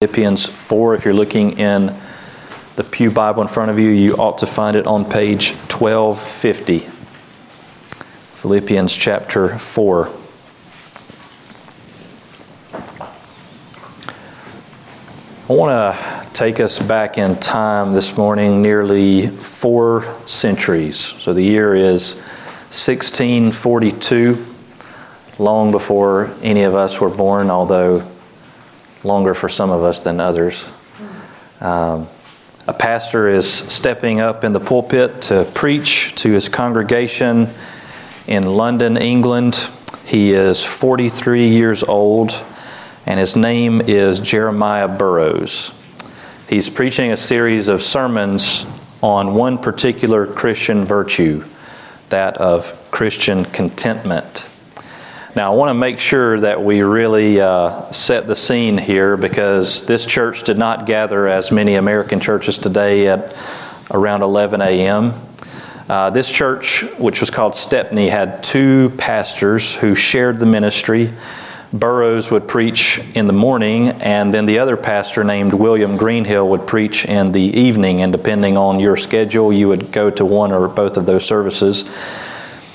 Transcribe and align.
Philippians 0.00 0.46
4. 0.46 0.94
If 0.94 1.04
you're 1.04 1.12
looking 1.12 1.58
in 1.58 1.92
the 2.76 2.84
Pew 2.84 3.10
Bible 3.10 3.42
in 3.42 3.48
front 3.48 3.72
of 3.72 3.80
you, 3.80 3.88
you 3.88 4.14
ought 4.14 4.38
to 4.38 4.46
find 4.46 4.76
it 4.76 4.86
on 4.86 5.04
page 5.04 5.54
1250. 5.54 6.78
Philippians 8.36 8.96
chapter 8.96 9.58
4. 9.58 10.06
I 15.48 15.52
want 15.52 15.96
to 15.96 16.30
take 16.32 16.60
us 16.60 16.78
back 16.78 17.18
in 17.18 17.34
time 17.40 17.92
this 17.92 18.16
morning, 18.16 18.62
nearly 18.62 19.26
four 19.26 20.04
centuries. 20.26 20.96
So 20.96 21.34
the 21.34 21.42
year 21.42 21.74
is 21.74 22.14
1642, 22.70 24.46
long 25.40 25.72
before 25.72 26.30
any 26.40 26.62
of 26.62 26.76
us 26.76 27.00
were 27.00 27.10
born, 27.10 27.50
although 27.50 28.08
longer 29.08 29.34
for 29.34 29.48
some 29.48 29.70
of 29.70 29.82
us 29.82 30.00
than 30.00 30.20
others. 30.20 30.70
Um, 31.60 32.06
a 32.68 32.74
pastor 32.74 33.28
is 33.28 33.50
stepping 33.50 34.20
up 34.20 34.44
in 34.44 34.52
the 34.52 34.60
pulpit 34.60 35.22
to 35.22 35.44
preach 35.54 36.14
to 36.16 36.30
his 36.30 36.50
congregation 36.50 37.48
in 38.26 38.44
London, 38.44 38.98
England. 38.98 39.68
He 40.04 40.32
is 40.32 40.62
43 40.62 41.48
years 41.48 41.82
old, 41.82 42.38
and 43.06 43.18
his 43.18 43.34
name 43.34 43.80
is 43.80 44.20
Jeremiah 44.20 44.86
Burroughs. 44.86 45.72
He's 46.46 46.68
preaching 46.68 47.10
a 47.10 47.16
series 47.16 47.68
of 47.68 47.82
sermons 47.82 48.66
on 49.02 49.34
one 49.34 49.56
particular 49.56 50.26
Christian 50.26 50.84
virtue, 50.84 51.44
that 52.10 52.36
of 52.36 52.90
Christian 52.90 53.46
contentment. 53.46 54.46
Now, 55.38 55.52
I 55.52 55.54
want 55.54 55.70
to 55.70 55.74
make 55.74 56.00
sure 56.00 56.40
that 56.40 56.64
we 56.64 56.82
really 56.82 57.40
uh, 57.40 57.92
set 57.92 58.26
the 58.26 58.34
scene 58.34 58.76
here 58.76 59.16
because 59.16 59.86
this 59.86 60.04
church 60.04 60.42
did 60.42 60.58
not 60.58 60.84
gather 60.84 61.28
as 61.28 61.52
many 61.52 61.76
American 61.76 62.18
churches 62.18 62.58
today 62.58 63.06
at 63.06 63.36
around 63.92 64.22
11 64.22 64.60
a.m. 64.60 65.12
Uh, 65.88 66.10
this 66.10 66.28
church, 66.28 66.82
which 66.98 67.20
was 67.20 67.30
called 67.30 67.54
Stepney, 67.54 68.08
had 68.08 68.42
two 68.42 68.92
pastors 68.98 69.76
who 69.76 69.94
shared 69.94 70.38
the 70.38 70.46
ministry. 70.46 71.12
Burroughs 71.72 72.32
would 72.32 72.48
preach 72.48 72.98
in 73.14 73.28
the 73.28 73.32
morning, 73.32 73.90
and 73.90 74.34
then 74.34 74.44
the 74.44 74.58
other 74.58 74.76
pastor, 74.76 75.22
named 75.22 75.54
William 75.54 75.96
Greenhill, 75.96 76.48
would 76.48 76.66
preach 76.66 77.04
in 77.04 77.30
the 77.30 77.40
evening. 77.40 78.02
And 78.02 78.10
depending 78.10 78.56
on 78.56 78.80
your 78.80 78.96
schedule, 78.96 79.52
you 79.52 79.68
would 79.68 79.92
go 79.92 80.10
to 80.10 80.24
one 80.24 80.50
or 80.50 80.66
both 80.66 80.96
of 80.96 81.06
those 81.06 81.24
services. 81.24 81.84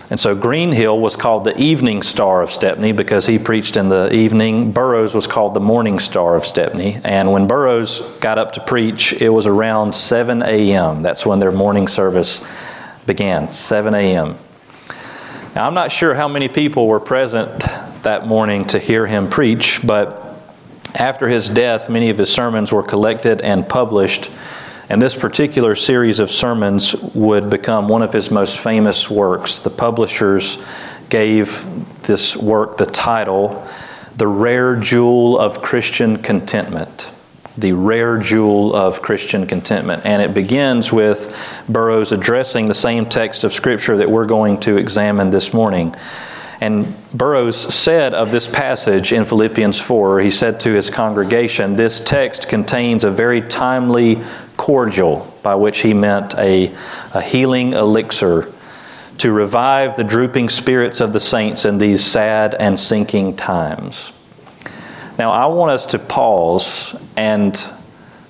And 0.09 0.19
so 0.19 0.35
Greenhill 0.35 0.99
was 0.99 1.15
called 1.15 1.43
the 1.43 1.57
evening 1.59 2.01
star 2.01 2.41
of 2.41 2.51
Stepney 2.51 2.91
because 2.91 3.25
he 3.25 3.39
preached 3.39 3.77
in 3.77 3.87
the 3.87 4.13
evening. 4.13 4.71
Burroughs 4.71 5.15
was 5.15 5.27
called 5.27 5.53
the 5.53 5.59
morning 5.59 5.97
star 5.97 6.35
of 6.35 6.45
Stepney. 6.45 6.99
And 7.03 7.31
when 7.31 7.47
Burroughs 7.47 8.01
got 8.19 8.37
up 8.37 8.51
to 8.53 8.61
preach, 8.61 9.13
it 9.13 9.29
was 9.29 9.47
around 9.47 9.93
7 9.93 10.43
a.m. 10.43 11.01
That's 11.01 11.25
when 11.25 11.39
their 11.39 11.51
morning 11.51 11.87
service 11.87 12.45
began, 13.05 13.51
7 13.51 13.95
a.m. 13.95 14.37
Now, 15.55 15.67
I'm 15.67 15.73
not 15.73 15.91
sure 15.91 16.13
how 16.13 16.27
many 16.27 16.49
people 16.49 16.87
were 16.87 16.99
present 16.99 17.59
that 18.03 18.27
morning 18.27 18.65
to 18.65 18.79
hear 18.79 19.07
him 19.07 19.29
preach, 19.29 19.79
but 19.83 20.19
after 20.95 21.27
his 21.27 21.47
death, 21.47 21.89
many 21.89 22.09
of 22.09 22.17
his 22.17 22.31
sermons 22.31 22.71
were 22.71 22.83
collected 22.83 23.41
and 23.41 23.67
published 23.67 24.29
and 24.89 25.01
this 25.01 25.15
particular 25.15 25.75
series 25.75 26.19
of 26.19 26.29
sermons 26.29 26.93
would 27.13 27.49
become 27.49 27.87
one 27.87 28.01
of 28.01 28.11
his 28.11 28.29
most 28.29 28.59
famous 28.59 29.09
works. 29.09 29.59
The 29.59 29.69
publishers 29.69 30.57
gave 31.09 31.65
this 32.03 32.35
work 32.35 32.77
the 32.77 32.85
title, 32.85 33.67
The 34.17 34.27
Rare 34.27 34.75
Jewel 34.75 35.39
of 35.39 35.61
Christian 35.61 36.17
Contentment. 36.17 37.11
The 37.57 37.71
Rare 37.73 38.17
Jewel 38.17 38.75
of 38.75 39.01
Christian 39.01 39.45
Contentment. 39.45 40.05
And 40.05 40.21
it 40.21 40.33
begins 40.33 40.91
with 40.91 41.63
Burroughs 41.69 42.11
addressing 42.11 42.67
the 42.67 42.73
same 42.73 43.05
text 43.05 43.43
of 43.43 43.53
Scripture 43.53 43.97
that 43.97 44.09
we're 44.09 44.25
going 44.25 44.59
to 44.61 44.77
examine 44.77 45.29
this 45.29 45.53
morning. 45.53 45.95
And 46.61 46.95
Burroughs 47.13 47.73
said 47.73 48.13
of 48.13 48.31
this 48.31 48.47
passage 48.47 49.11
in 49.11 49.25
Philippians 49.25 49.79
4, 49.79 50.21
he 50.21 50.31
said 50.31 50.61
to 50.61 50.71
his 50.71 50.89
congregation, 50.89 51.75
This 51.75 51.99
text 51.99 52.47
contains 52.47 53.03
a 53.03 53.11
very 53.11 53.41
timely 53.41 54.23
cordial, 54.57 55.33
by 55.43 55.55
which 55.55 55.81
he 55.81 55.93
meant 55.93 56.35
a, 56.35 56.73
a 57.13 57.21
healing 57.21 57.73
elixir 57.73 58.51
to 59.19 59.31
revive 59.31 59.95
the 59.95 60.03
drooping 60.03 60.49
spirits 60.49 60.99
of 60.99 61.13
the 61.13 61.19
saints 61.19 61.65
in 61.65 61.77
these 61.77 62.03
sad 62.03 62.55
and 62.55 62.77
sinking 62.77 63.35
times. 63.35 64.11
Now, 65.17 65.31
I 65.31 65.45
want 65.45 65.71
us 65.71 65.85
to 65.87 65.99
pause 65.99 66.95
and 67.15 67.61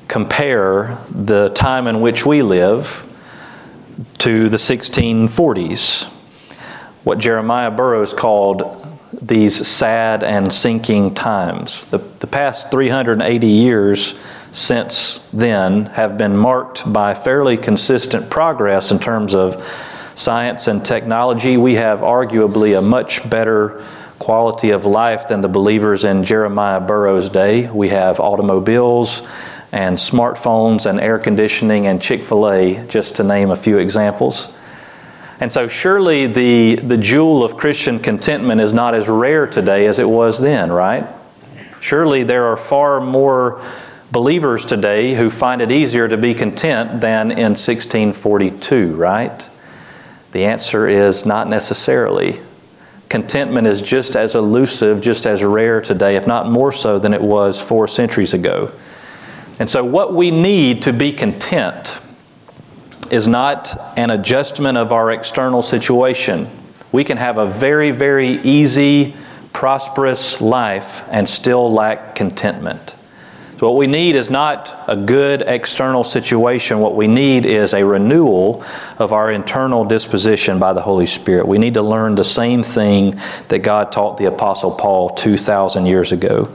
compare 0.08 0.98
the 1.10 1.50
time 1.50 1.88
in 1.88 2.02
which 2.02 2.26
we 2.26 2.42
live 2.42 3.10
to 4.20 4.50
the 4.50 4.58
1640s 4.58 6.14
what 7.04 7.18
Jeremiah 7.18 7.72
Burroughs 7.72 8.14
called 8.14 8.80
these 9.22 9.68
sad 9.68 10.24
and 10.24 10.52
sinking 10.52 11.14
times. 11.14 11.88
The, 11.88 11.98
the 11.98 12.28
past 12.28 12.72
380 12.72 13.48
years 13.48 14.16
since 14.54 15.18
then 15.34 15.88
have 15.88 16.18
been 16.18 16.38
marked 16.38 16.92
by 16.92 17.14
fairly 17.14 17.58
consistent 17.58 18.30
progress 18.30 18.92
in 18.92 19.00
terms 19.00 19.36
of 19.36 19.62
science 20.16 20.68
and 20.68 20.86
technology. 20.86 21.58
We 21.58 21.74
have 21.76 22.00
arguably 22.00 22.78
a 22.78 22.82
much 22.82 23.28
better 23.30 23.84
quality 24.20 24.70
of 24.70 24.86
life 24.86 25.28
than 25.28 25.42
the 25.42 25.50
believers 25.50 26.06
in 26.06 26.24
Jeremiah 26.24 26.80
Burroughs' 26.80 27.30
day. 27.30 27.70
We 27.70 27.90
have 27.90 28.20
automobiles 28.20 29.24
and 29.72 29.98
smartphones 29.98 30.88
and 30.88 31.00
air 31.00 31.18
conditioning 31.18 31.88
and 31.88 32.00
Chick 32.00 32.24
fil 32.24 32.50
A, 32.50 32.86
just 32.88 33.16
to 33.16 33.24
name 33.24 33.50
a 33.50 33.56
few 33.56 33.80
examples. 33.80 34.54
And 35.40 35.52
so, 35.52 35.68
surely 35.68 36.28
the, 36.28 36.76
the 36.76 36.96
jewel 36.96 37.44
of 37.44 37.58
Christian 37.58 38.00
contentment 38.00 38.62
is 38.62 38.72
not 38.74 38.94
as 38.94 39.10
rare 39.10 39.48
today 39.48 39.88
as 39.88 39.98
it 39.98 40.08
was 40.08 40.40
then, 40.40 40.72
right? 40.72 41.12
Surely 41.82 42.24
there 42.24 42.46
are 42.46 42.56
far 42.56 43.02
more 43.02 43.62
believers 44.14 44.64
today 44.64 45.16
who 45.16 45.28
find 45.28 45.60
it 45.60 45.72
easier 45.72 46.08
to 46.08 46.18
be 46.18 46.36
content 46.36 47.02
than 47.02 47.32
in 47.32 47.56
1642, 47.56 48.96
right? 48.96 49.50
The 50.34 50.46
answer 50.46 50.88
is 50.88 51.26
not 51.26 51.50
necessarily. 51.50 52.40
Contentment 53.10 53.66
is 53.66 53.82
just 53.82 54.16
as 54.16 54.36
elusive, 54.36 55.02
just 55.02 55.26
as 55.26 55.44
rare 55.44 55.82
today, 55.82 56.16
if 56.16 56.28
not 56.28 56.48
more 56.48 56.72
so 56.72 57.00
than 57.00 57.12
it 57.12 57.22
was 57.22 57.60
four 57.60 57.88
centuries 57.88 58.36
ago. 58.36 58.72
And 59.58 59.68
so, 59.68 59.84
what 59.84 60.14
we 60.14 60.30
need 60.30 60.84
to 60.84 60.94
be 60.94 61.12
content 61.12 62.00
is 63.10 63.28
not 63.28 63.98
an 63.98 64.12
adjustment 64.12 64.78
of 64.78 64.92
our 64.92 65.12
external 65.12 65.64
situation. 65.64 66.48
We 66.92 67.04
can 67.04 67.18
have 67.18 67.40
a 67.40 67.48
very, 67.48 67.90
very 67.90 68.40
easy, 68.42 69.16
prosperous 69.54 70.40
life 70.40 71.04
and 71.10 71.28
still 71.28 71.72
lack 71.74 72.14
contentment. 72.14 72.96
So, 73.64 73.70
what 73.70 73.78
we 73.78 73.88
need 73.88 74.18
is 74.18 74.30
not 74.30 74.78
a 74.90 74.98
good 74.98 75.42
external 75.44 76.04
situation. 76.04 76.80
What 76.80 76.98
we 76.98 77.08
need 77.08 77.46
is 77.46 77.74
a 77.74 77.86
renewal 77.86 78.62
of 79.00 79.14
our 79.14 79.32
internal 79.32 79.86
disposition 79.86 80.60
by 80.60 80.74
the 80.74 80.82
Holy 80.82 81.06
Spirit. 81.06 81.48
We 81.48 81.60
need 81.60 81.76
to 81.76 81.82
learn 81.82 82.16
the 82.16 82.26
same 82.26 82.62
thing 82.62 83.14
that 83.48 83.60
God 83.60 83.94
taught 83.94 84.18
the 84.18 84.26
Apostle 84.26 84.72
Paul 84.72 85.12
2,000 85.12 85.86
years 85.86 86.12
ago. 86.12 86.54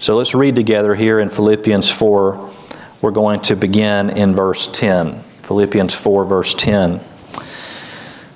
So, 0.00 0.16
let's 0.16 0.36
read 0.36 0.54
together 0.54 0.94
here 0.94 1.18
in 1.18 1.30
Philippians 1.30 1.90
4. 1.90 2.54
We're 3.02 3.10
going 3.10 3.40
to 3.40 3.56
begin 3.56 4.10
in 4.10 4.36
verse 4.36 4.68
10. 4.68 5.18
Philippians 5.18 5.96
4, 5.96 6.24
verse 6.26 6.54
10. 6.54 7.00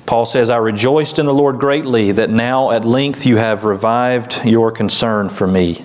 Paul 0.06 0.26
says, 0.26 0.50
I 0.50 0.56
rejoiced 0.56 1.20
in 1.20 1.26
the 1.26 1.34
Lord 1.34 1.60
greatly 1.60 2.10
that 2.10 2.28
now 2.28 2.72
at 2.72 2.84
length 2.84 3.24
you 3.24 3.36
have 3.36 3.62
revived 3.62 4.44
your 4.44 4.72
concern 4.72 5.28
for 5.28 5.46
me. 5.46 5.84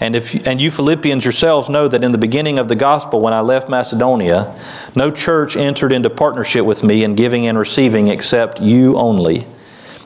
And, 0.00 0.16
if, 0.16 0.46
and 0.46 0.60
you 0.60 0.70
Philippians 0.70 1.24
yourselves 1.24 1.68
know 1.68 1.88
that 1.88 2.02
in 2.02 2.12
the 2.12 2.18
beginning 2.18 2.58
of 2.58 2.68
the 2.68 2.74
gospel, 2.74 3.20
when 3.20 3.32
I 3.32 3.40
left 3.40 3.68
Macedonia, 3.68 4.58
no 4.94 5.10
church 5.10 5.56
entered 5.56 5.92
into 5.92 6.10
partnership 6.10 6.64
with 6.64 6.82
me 6.82 7.04
in 7.04 7.14
giving 7.14 7.46
and 7.46 7.58
receiving 7.58 8.08
except 8.08 8.60
you 8.60 8.96
only. 8.96 9.46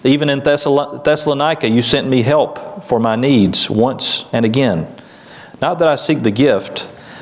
Even 0.05 0.29
in 0.29 0.41
Thessalonica, 0.41 1.69
you 1.69 1.83
sent 1.83 2.09
me 2.09 2.23
help 2.23 2.85
for 2.85 3.01
my 3.01 3.17
needs 3.17 3.69
once 3.69 4.25
and 4.33 4.45
again. 4.45 4.95
Not 5.61 5.79
that 5.81 5.89
I 5.89 5.97
seek 5.97 6.23
the 6.23 6.31
gift, 6.31 6.89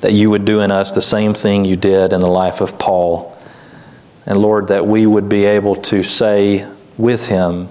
that 0.00 0.12
you 0.12 0.30
would 0.30 0.44
do 0.44 0.60
in 0.60 0.70
us 0.70 0.92
the 0.92 1.02
same 1.02 1.34
thing 1.34 1.64
you 1.64 1.76
did 1.76 2.12
in 2.12 2.20
the 2.20 2.28
life 2.28 2.60
of 2.60 2.78
Paul. 2.78 3.36
And 4.26 4.38
Lord, 4.38 4.68
that 4.68 4.86
we 4.86 5.06
would 5.06 5.28
be 5.28 5.44
able 5.44 5.76
to 5.76 6.02
say 6.02 6.68
with 6.96 7.26
him 7.26 7.68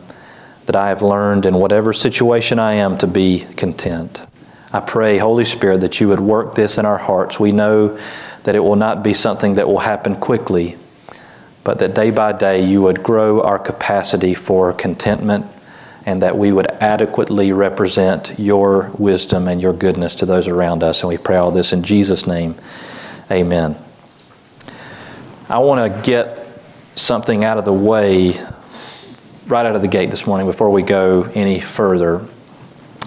that 0.65 0.75
I 0.75 0.89
have 0.89 1.01
learned 1.01 1.45
in 1.45 1.55
whatever 1.55 1.93
situation 1.93 2.59
I 2.59 2.73
am 2.73 2.97
to 2.99 3.07
be 3.07 3.45
content. 3.55 4.21
I 4.73 4.81
pray, 4.81 5.17
Holy 5.17 5.45
Spirit, 5.45 5.81
that 5.81 6.01
you 6.01 6.09
would 6.09 6.19
work 6.19 6.55
this 6.55 6.77
in 6.77 6.85
our 6.85 6.97
hearts. 6.97 7.39
We 7.39 7.53
know 7.53 7.97
that 8.43 8.55
it 8.55 8.59
will 8.59 8.75
not 8.75 9.03
be 9.03 9.13
something 9.13 9.55
that 9.55 9.67
will 9.67 9.79
happen 9.79 10.15
quickly, 10.15 10.77
but 11.63 11.79
that 11.79 11.95
day 11.95 12.11
by 12.11 12.33
day 12.33 12.65
you 12.65 12.81
would 12.81 13.01
grow 13.01 13.41
our 13.41 13.59
capacity 13.59 14.33
for 14.33 14.73
contentment 14.73 15.45
and 16.07 16.21
that 16.21 16.37
we 16.37 16.53
would 16.53 16.67
adequately 16.79 17.51
represent 17.51 18.33
your 18.39 18.89
wisdom 18.97 19.49
and 19.49 19.61
your 19.61 19.73
goodness 19.73 20.15
to 20.15 20.25
those 20.25 20.47
around 20.47 20.81
us. 20.81 21.01
And 21.01 21.09
we 21.09 21.17
pray 21.17 21.35
all 21.35 21.51
this 21.51 21.73
in 21.73 21.83
Jesus' 21.83 22.25
name. 22.25 22.55
Amen. 23.29 23.77
I 25.49 25.59
want 25.59 25.93
to 25.93 26.01
get 26.09 26.47
something 26.95 27.43
out 27.43 27.57
of 27.57 27.65
the 27.65 27.73
way 27.73 28.33
right 29.47 29.65
out 29.65 29.75
of 29.75 29.81
the 29.81 29.87
gate 29.89 30.09
this 30.09 30.25
morning 30.25 30.47
before 30.47 30.69
we 30.69 30.81
go 30.81 31.23
any 31.35 31.59
further. 31.59 32.25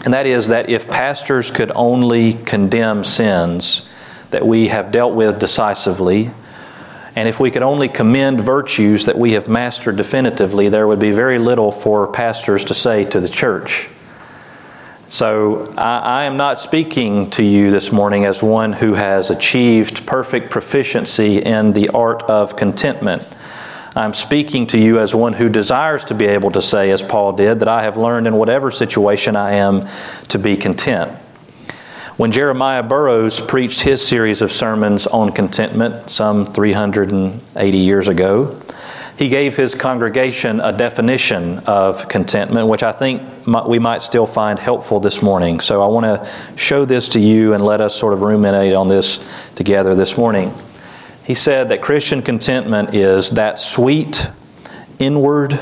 And 0.04 0.12
that 0.12 0.26
is 0.26 0.48
that 0.48 0.68
if 0.68 0.86
pastors 0.86 1.50
could 1.50 1.72
only 1.74 2.34
condemn 2.34 3.02
sins 3.02 3.88
that 4.30 4.46
we 4.46 4.68
have 4.68 4.92
dealt 4.92 5.14
with 5.14 5.38
decisively, 5.38 6.30
and 7.20 7.28
if 7.28 7.38
we 7.38 7.50
could 7.50 7.62
only 7.62 7.90
commend 7.90 8.40
virtues 8.40 9.04
that 9.04 9.18
we 9.18 9.32
have 9.32 9.46
mastered 9.46 9.96
definitively, 9.96 10.70
there 10.70 10.88
would 10.88 10.98
be 10.98 11.10
very 11.10 11.38
little 11.38 11.70
for 11.70 12.10
pastors 12.10 12.64
to 12.64 12.72
say 12.72 13.04
to 13.04 13.20
the 13.20 13.28
church. 13.28 13.90
So 15.06 15.70
I, 15.76 15.98
I, 15.98 16.24
am 16.24 16.38
not 16.38 16.58
speaking 16.58 17.28
to 17.32 17.44
you 17.44 17.70
this 17.70 17.92
morning 17.92 18.24
as 18.24 18.42
one 18.42 18.72
who 18.72 18.94
has 18.94 19.28
achieved 19.28 20.06
perfect 20.06 20.50
proficiency 20.50 21.42
in 21.42 21.74
the 21.74 21.90
art 21.90 22.22
of 22.22 22.56
contentment. 22.56 23.28
I'm 23.94 24.14
speaking 24.14 24.66
to 24.68 24.78
you 24.78 24.98
as 24.98 25.14
one 25.14 25.34
who 25.34 25.50
desires 25.50 26.06
to 26.06 26.14
be 26.14 26.24
able 26.24 26.52
to 26.52 26.62
say, 26.62 26.90
as 26.90 27.02
Paul 27.02 27.34
did, 27.34 27.60
that 27.60 27.68
I 27.68 27.82
have 27.82 27.98
learned 27.98 28.28
in 28.28 28.34
whatever 28.34 28.70
situation 28.70 29.36
I 29.36 29.56
am 29.56 29.86
to 30.28 30.38
be 30.38 30.56
content. 30.56 31.19
When 32.20 32.32
Jeremiah 32.32 32.82
Burroughs 32.82 33.40
preached 33.40 33.80
his 33.80 34.06
series 34.06 34.42
of 34.42 34.52
sermons 34.52 35.06
on 35.06 35.32
contentment 35.32 36.10
some 36.10 36.52
380 36.52 37.78
years 37.78 38.08
ago, 38.08 38.60
he 39.16 39.30
gave 39.30 39.56
his 39.56 39.74
congregation 39.74 40.60
a 40.60 40.70
definition 40.70 41.60
of 41.60 42.08
contentment, 42.08 42.68
which 42.68 42.82
I 42.82 42.92
think 42.92 43.22
we 43.66 43.78
might 43.78 44.02
still 44.02 44.26
find 44.26 44.58
helpful 44.58 45.00
this 45.00 45.22
morning. 45.22 45.60
So 45.60 45.80
I 45.80 45.86
want 45.86 46.04
to 46.04 46.30
show 46.56 46.84
this 46.84 47.08
to 47.08 47.18
you 47.18 47.54
and 47.54 47.64
let 47.64 47.80
us 47.80 47.96
sort 47.96 48.12
of 48.12 48.20
ruminate 48.20 48.74
on 48.74 48.86
this 48.86 49.26
together 49.54 49.94
this 49.94 50.18
morning. 50.18 50.52
He 51.24 51.34
said 51.34 51.70
that 51.70 51.80
Christian 51.80 52.20
contentment 52.20 52.94
is 52.94 53.30
that 53.30 53.58
sweet, 53.58 54.28
inward, 54.98 55.58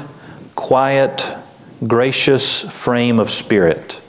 quiet, 0.56 1.36
gracious 1.86 2.62
frame 2.62 3.20
of 3.20 3.30
spirit 3.30 4.00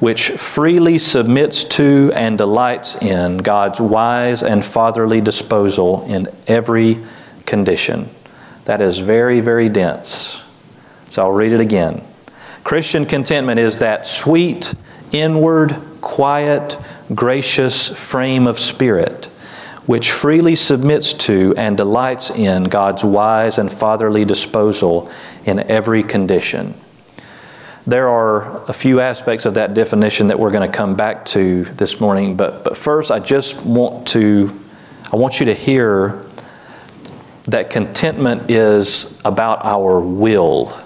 which 0.00 0.30
freely 0.30 0.98
submits 0.98 1.64
to 1.64 2.12
and 2.14 2.38
delights 2.38 2.96
in 2.96 3.38
God's 3.38 3.80
wise 3.80 4.42
and 4.42 4.64
fatherly 4.64 5.20
disposal 5.20 6.04
in 6.04 6.28
every 6.46 6.98
condition. 7.46 8.08
That 8.64 8.80
is 8.80 8.98
very, 8.98 9.40
very 9.40 9.68
dense. 9.68 10.40
So 11.10 11.22
I'll 11.22 11.32
read 11.32 11.52
it 11.52 11.60
again. 11.60 12.04
Christian 12.62 13.06
contentment 13.06 13.58
is 13.58 13.78
that 13.78 14.06
sweet, 14.06 14.74
inward, 15.10 15.74
quiet, 16.00 16.78
gracious 17.14 17.88
frame 17.88 18.46
of 18.46 18.58
spirit 18.58 19.30
which 19.86 20.12
freely 20.12 20.54
submits 20.54 21.14
to 21.14 21.54
and 21.56 21.74
delights 21.74 22.28
in 22.28 22.62
God's 22.64 23.02
wise 23.02 23.56
and 23.56 23.72
fatherly 23.72 24.26
disposal 24.26 25.10
in 25.46 25.60
every 25.60 26.02
condition 26.02 26.74
there 27.88 28.10
are 28.10 28.62
a 28.68 28.72
few 28.72 29.00
aspects 29.00 29.46
of 29.46 29.54
that 29.54 29.72
definition 29.72 30.26
that 30.26 30.38
we're 30.38 30.50
going 30.50 30.70
to 30.70 30.76
come 30.76 30.94
back 30.94 31.24
to 31.24 31.64
this 31.64 32.00
morning, 32.00 32.36
but, 32.36 32.62
but 32.62 32.76
first 32.76 33.10
I 33.10 33.18
just 33.18 33.62
want 33.62 34.06
to 34.08 34.54
I 35.10 35.16
want 35.16 35.40
you 35.40 35.46
to 35.46 35.54
hear 35.54 36.26
that 37.44 37.70
contentment 37.70 38.50
is 38.50 39.18
about 39.24 39.64
our 39.64 40.02
will. 40.02 40.78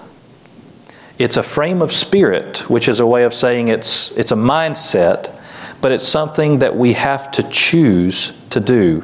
It's 1.19 1.35
a 1.35 1.43
frame 1.43 1.81
of 1.81 1.91
spirit, 1.91 2.69
which 2.69 2.87
is 2.87 3.01
a 3.01 3.05
way 3.05 3.25
of 3.25 3.33
saying 3.33 3.67
it's, 3.67 4.11
it's 4.11 4.31
a 4.31 4.35
mindset, 4.35 5.37
but 5.81 5.91
it's 5.91 6.07
something 6.07 6.59
that 6.59 6.73
we 6.73 6.93
have 6.93 7.31
to 7.31 7.43
choose 7.49 8.31
to 8.51 8.61
do. 8.61 9.03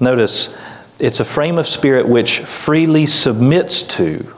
Notice, 0.00 0.56
it's 0.98 1.20
a 1.20 1.24
frame 1.24 1.58
of 1.58 1.66
spirit 1.66 2.08
which 2.08 2.40
freely 2.40 3.04
submits 3.04 3.82
to 3.82 4.34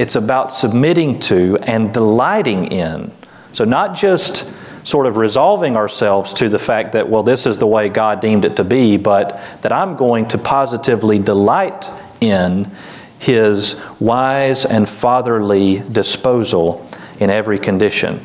it's 0.00 0.16
about 0.16 0.50
submitting 0.50 1.18
to 1.18 1.58
and 1.64 1.92
delighting 1.92 2.72
in. 2.72 3.12
So, 3.52 3.66
not 3.66 3.94
just 3.94 4.50
sort 4.82 5.06
of 5.06 5.18
resolving 5.18 5.76
ourselves 5.76 6.32
to 6.32 6.48
the 6.48 6.58
fact 6.58 6.92
that, 6.92 7.06
well, 7.06 7.22
this 7.22 7.44
is 7.44 7.58
the 7.58 7.66
way 7.66 7.90
God 7.90 8.18
deemed 8.22 8.46
it 8.46 8.56
to 8.56 8.64
be, 8.64 8.96
but 8.96 9.38
that 9.60 9.72
I'm 9.72 9.96
going 9.96 10.26
to 10.28 10.38
positively 10.38 11.18
delight 11.18 11.86
in 12.22 12.70
His 13.18 13.78
wise 14.00 14.64
and 14.64 14.88
fatherly 14.88 15.80
disposal 15.92 16.88
in 17.18 17.28
every 17.28 17.58
condition. 17.58 18.24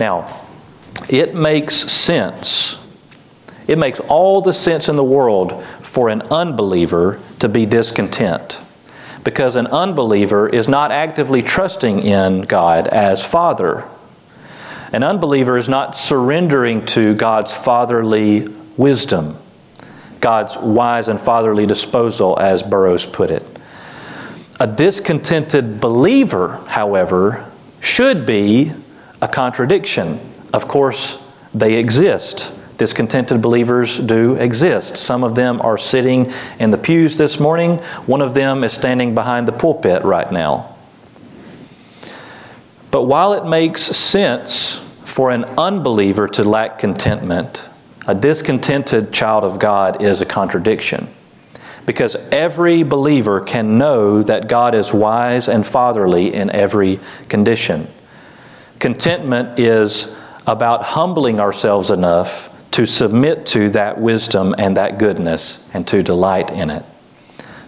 Now, 0.00 0.46
it 1.10 1.34
makes 1.34 1.74
sense. 1.74 2.78
It 3.66 3.76
makes 3.76 4.00
all 4.00 4.40
the 4.40 4.54
sense 4.54 4.88
in 4.88 4.96
the 4.96 5.04
world 5.04 5.62
for 5.82 6.08
an 6.08 6.22
unbeliever 6.22 7.20
to 7.40 7.50
be 7.50 7.66
discontent 7.66 8.61
because 9.24 9.56
an 9.56 9.66
unbeliever 9.68 10.48
is 10.48 10.68
not 10.68 10.92
actively 10.92 11.42
trusting 11.42 12.00
in 12.00 12.42
God 12.42 12.88
as 12.88 13.24
Father. 13.24 13.86
An 14.92 15.02
unbeliever 15.02 15.56
is 15.56 15.68
not 15.68 15.96
surrendering 15.96 16.84
to 16.86 17.14
God's 17.14 17.52
fatherly 17.52 18.46
wisdom, 18.76 19.38
God's 20.20 20.56
wise 20.56 21.08
and 21.08 21.18
fatherly 21.18 21.66
disposal, 21.66 22.38
as 22.38 22.62
Burroughs 22.62 23.06
put 23.06 23.30
it. 23.30 23.44
A 24.60 24.66
discontented 24.66 25.80
believer, 25.80 26.60
however, 26.68 27.50
should 27.80 28.26
be 28.26 28.72
a 29.20 29.28
contradiction. 29.28 30.20
Of 30.52 30.68
course, 30.68 31.22
they 31.54 31.74
exist. 31.74 32.52
Discontented 32.78 33.42
believers 33.42 33.98
do 33.98 34.34
exist. 34.34 34.96
Some 34.96 35.24
of 35.24 35.34
them 35.34 35.60
are 35.62 35.78
sitting 35.78 36.32
in 36.58 36.70
the 36.70 36.78
pews 36.78 37.16
this 37.16 37.38
morning, 37.38 37.78
one 38.06 38.22
of 38.22 38.34
them 38.34 38.64
is 38.64 38.72
standing 38.72 39.14
behind 39.14 39.46
the 39.46 39.52
pulpit 39.52 40.04
right 40.04 40.30
now. 40.32 40.74
But 42.90 43.04
while 43.04 43.32
it 43.32 43.46
makes 43.46 43.82
sense 43.82 44.76
for 45.04 45.30
an 45.30 45.44
unbeliever 45.44 46.28
to 46.28 46.44
lack 46.44 46.78
contentment, 46.78 47.68
a 48.06 48.14
discontented 48.14 49.12
child 49.12 49.44
of 49.44 49.58
God 49.58 50.02
is 50.02 50.20
a 50.20 50.26
contradiction. 50.26 51.08
Because 51.86 52.16
every 52.30 52.82
believer 52.82 53.40
can 53.40 53.78
know 53.78 54.22
that 54.22 54.48
God 54.48 54.74
is 54.74 54.92
wise 54.92 55.48
and 55.48 55.66
fatherly 55.66 56.34
in 56.34 56.50
every 56.50 57.00
condition. 57.28 57.88
Contentment 58.78 59.58
is 59.58 60.14
about 60.46 60.82
humbling 60.82 61.40
ourselves 61.40 61.90
enough 61.90 62.51
to 62.72 62.86
submit 62.86 63.46
to 63.46 63.70
that 63.70 63.98
wisdom 63.98 64.54
and 64.58 64.76
that 64.76 64.98
goodness 64.98 65.64
and 65.74 65.86
to 65.88 66.02
delight 66.02 66.50
in 66.50 66.70
it. 66.70 66.84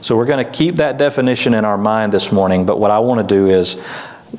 So 0.01 0.17
we're 0.17 0.27
going 0.27 0.45
to 0.45 0.51
keep 0.51 0.77
that 0.77 0.99
definition 0.99 1.55
in 1.55 1.65
our 1.65 1.79
mind 1.79 2.13
this 2.13 2.31
morning, 2.31 2.67
but 2.67 2.79
what 2.79 2.91
I 2.91 2.99
want 2.99 3.27
to 3.27 3.35
do 3.35 3.49
is 3.49 3.79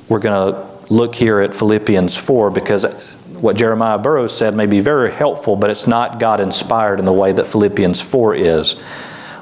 we're 0.10 0.20
going 0.20 0.54
to 0.54 0.94
look 0.94 1.16
here 1.16 1.40
at 1.40 1.56
Philippians 1.56 2.16
4 2.18 2.52
because 2.52 2.86
what 3.34 3.56
Jeremiah 3.56 3.98
Burroughs 3.98 4.36
said 4.36 4.56
may 4.56 4.66
be 4.66 4.80
very 4.80 5.12
helpful, 5.12 5.56
but 5.56 5.70
it's 5.70 5.88
not 5.88 6.20
God 6.20 6.40
inspired 6.40 7.00
in 7.00 7.06
the 7.06 7.14
way 7.14 7.32
that 7.32 7.48
Philippians 7.48 8.02
4 8.02 8.36
is. 8.36 8.76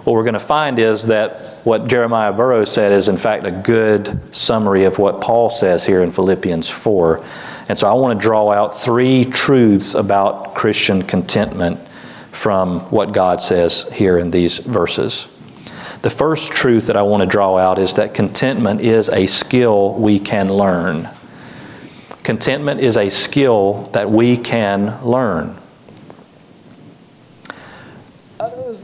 What 0.04 0.14
we're 0.14 0.24
going 0.24 0.34
to 0.34 0.40
find 0.40 0.80
is 0.80 1.06
that 1.06 1.66
what 1.66 1.88
Jeremiah 1.88 2.34
Burroughs 2.34 2.70
said 2.70 2.92
is, 2.92 3.08
in 3.08 3.16
fact, 3.16 3.46
a 3.46 3.52
good 3.52 4.20
summary 4.36 4.84
of 4.84 5.00
what 5.00 5.22
Paul 5.22 5.50
says 5.50 5.86
here 5.86 6.04
in 6.04 6.12
Philippians 6.12 6.70
4. 6.70 7.24
And 7.70 7.80
so 7.80 7.88
I 7.88 7.94
want 7.94 8.20
to 8.20 8.22
draw 8.22 8.52
out 8.52 8.78
three 8.78 9.24
truths 9.24 9.96
about 9.96 10.56
Christian 10.56 11.04
contentment 11.04 11.80
from 12.32 12.82
what 12.92 13.14
God 13.14 13.42
says 13.42 13.88
here 13.94 14.18
in 14.18 14.30
these 14.30 14.58
verses. 14.58 15.34
The 16.02 16.10
first 16.10 16.52
truth 16.52 16.88
that 16.88 16.98
I 16.98 17.04
want 17.04 17.22
to 17.22 17.28
draw 17.28 17.58
out 17.58 17.80
is 17.80 17.94
that 17.94 18.14
contentment 18.14 18.82
is 18.82 19.08
a 19.08 19.26
skill 19.26 19.94
we 19.94 20.20
can 20.20 20.50
learn. 20.50 21.08
Contentment 22.24 22.82
is 22.82 22.98
a 22.98 23.10
skill 23.10 23.84
that 23.94 24.12
we 24.12 24.36
can 24.36 25.02
learn. 25.02 25.58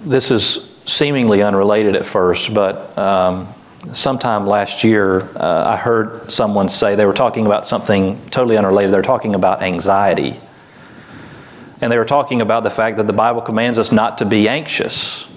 This 0.05 0.31
is 0.31 0.68
seemingly 0.89 1.43
unrelated 1.43 1.96
at 1.96 2.05
first, 2.05 2.53
but 2.53 2.98
um, 2.98 3.48
sometime 3.91 4.48
last 4.48 4.84
year, 4.84 5.22
uh, 5.38 5.65
I 5.67 5.77
heard 5.77 6.31
someone 6.31 6.67
say 6.67 6.96
they 6.96 7.05
were 7.05 7.13
talking 7.13 7.46
about 7.46 7.65
something 7.65 8.19
totally 8.29 8.58
unrelated. 8.58 8.91
They 8.93 8.98
were 8.98 9.03
talking 9.03 9.36
about 9.36 9.62
anxiety. 9.62 10.39
And 11.81 11.91
they 11.91 11.98
were 11.98 12.05
talking 12.05 12.41
about 12.41 12.63
the 12.63 12.69
fact 12.69 12.98
that 12.98 13.08
the 13.08 13.13
Bible 13.13 13.41
commands 13.41 13.77
us 13.77 13.91
not 13.91 14.17
to 14.17 14.25
be 14.25 14.50
anxious. 14.50 15.27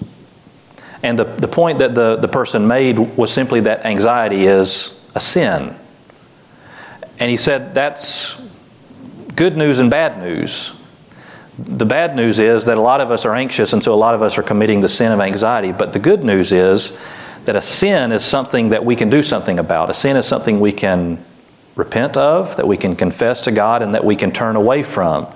And 1.03 1.17
the, 1.17 1.25
the 1.25 1.47
point 1.47 1.79
that 1.79 1.95
the, 1.95 2.17
the 2.17 2.27
person 2.27 2.67
made 2.67 2.97
was 2.97 3.31
simply 3.31 3.61
that 3.61 3.85
anxiety 3.85 4.45
is 4.45 4.99
a 5.15 5.19
sin. 5.19 5.75
And 7.19 7.29
he 7.29 7.37
said 7.37 7.73
that's 7.73 8.41
good 9.35 9.55
news 9.55 9.79
and 9.79 9.89
bad 9.89 10.19
news. 10.19 10.73
The 11.59 11.85
bad 11.85 12.15
news 12.15 12.39
is 12.39 12.65
that 12.65 12.77
a 12.77 12.81
lot 12.81 12.99
of 12.99 13.11
us 13.11 13.25
are 13.25 13.35
anxious, 13.35 13.73
and 13.73 13.83
so 13.83 13.93
a 13.93 13.95
lot 13.95 14.15
of 14.15 14.21
us 14.21 14.37
are 14.37 14.43
committing 14.43 14.81
the 14.81 14.89
sin 14.89 15.11
of 15.11 15.19
anxiety. 15.19 15.71
But 15.71 15.93
the 15.93 15.99
good 15.99 16.23
news 16.23 16.51
is 16.51 16.97
that 17.45 17.55
a 17.55 17.61
sin 17.61 18.11
is 18.11 18.25
something 18.25 18.69
that 18.69 18.83
we 18.83 18.95
can 18.95 19.09
do 19.09 19.21
something 19.21 19.59
about. 19.59 19.89
A 19.89 19.93
sin 19.93 20.17
is 20.17 20.25
something 20.25 20.59
we 20.59 20.71
can 20.71 21.23
repent 21.75 22.17
of, 22.17 22.55
that 22.55 22.67
we 22.67 22.77
can 22.77 22.95
confess 22.95 23.41
to 23.43 23.51
God, 23.51 23.83
and 23.83 23.93
that 23.93 24.03
we 24.03 24.15
can 24.15 24.31
turn 24.31 24.55
away 24.55 24.81
from. 24.81 25.27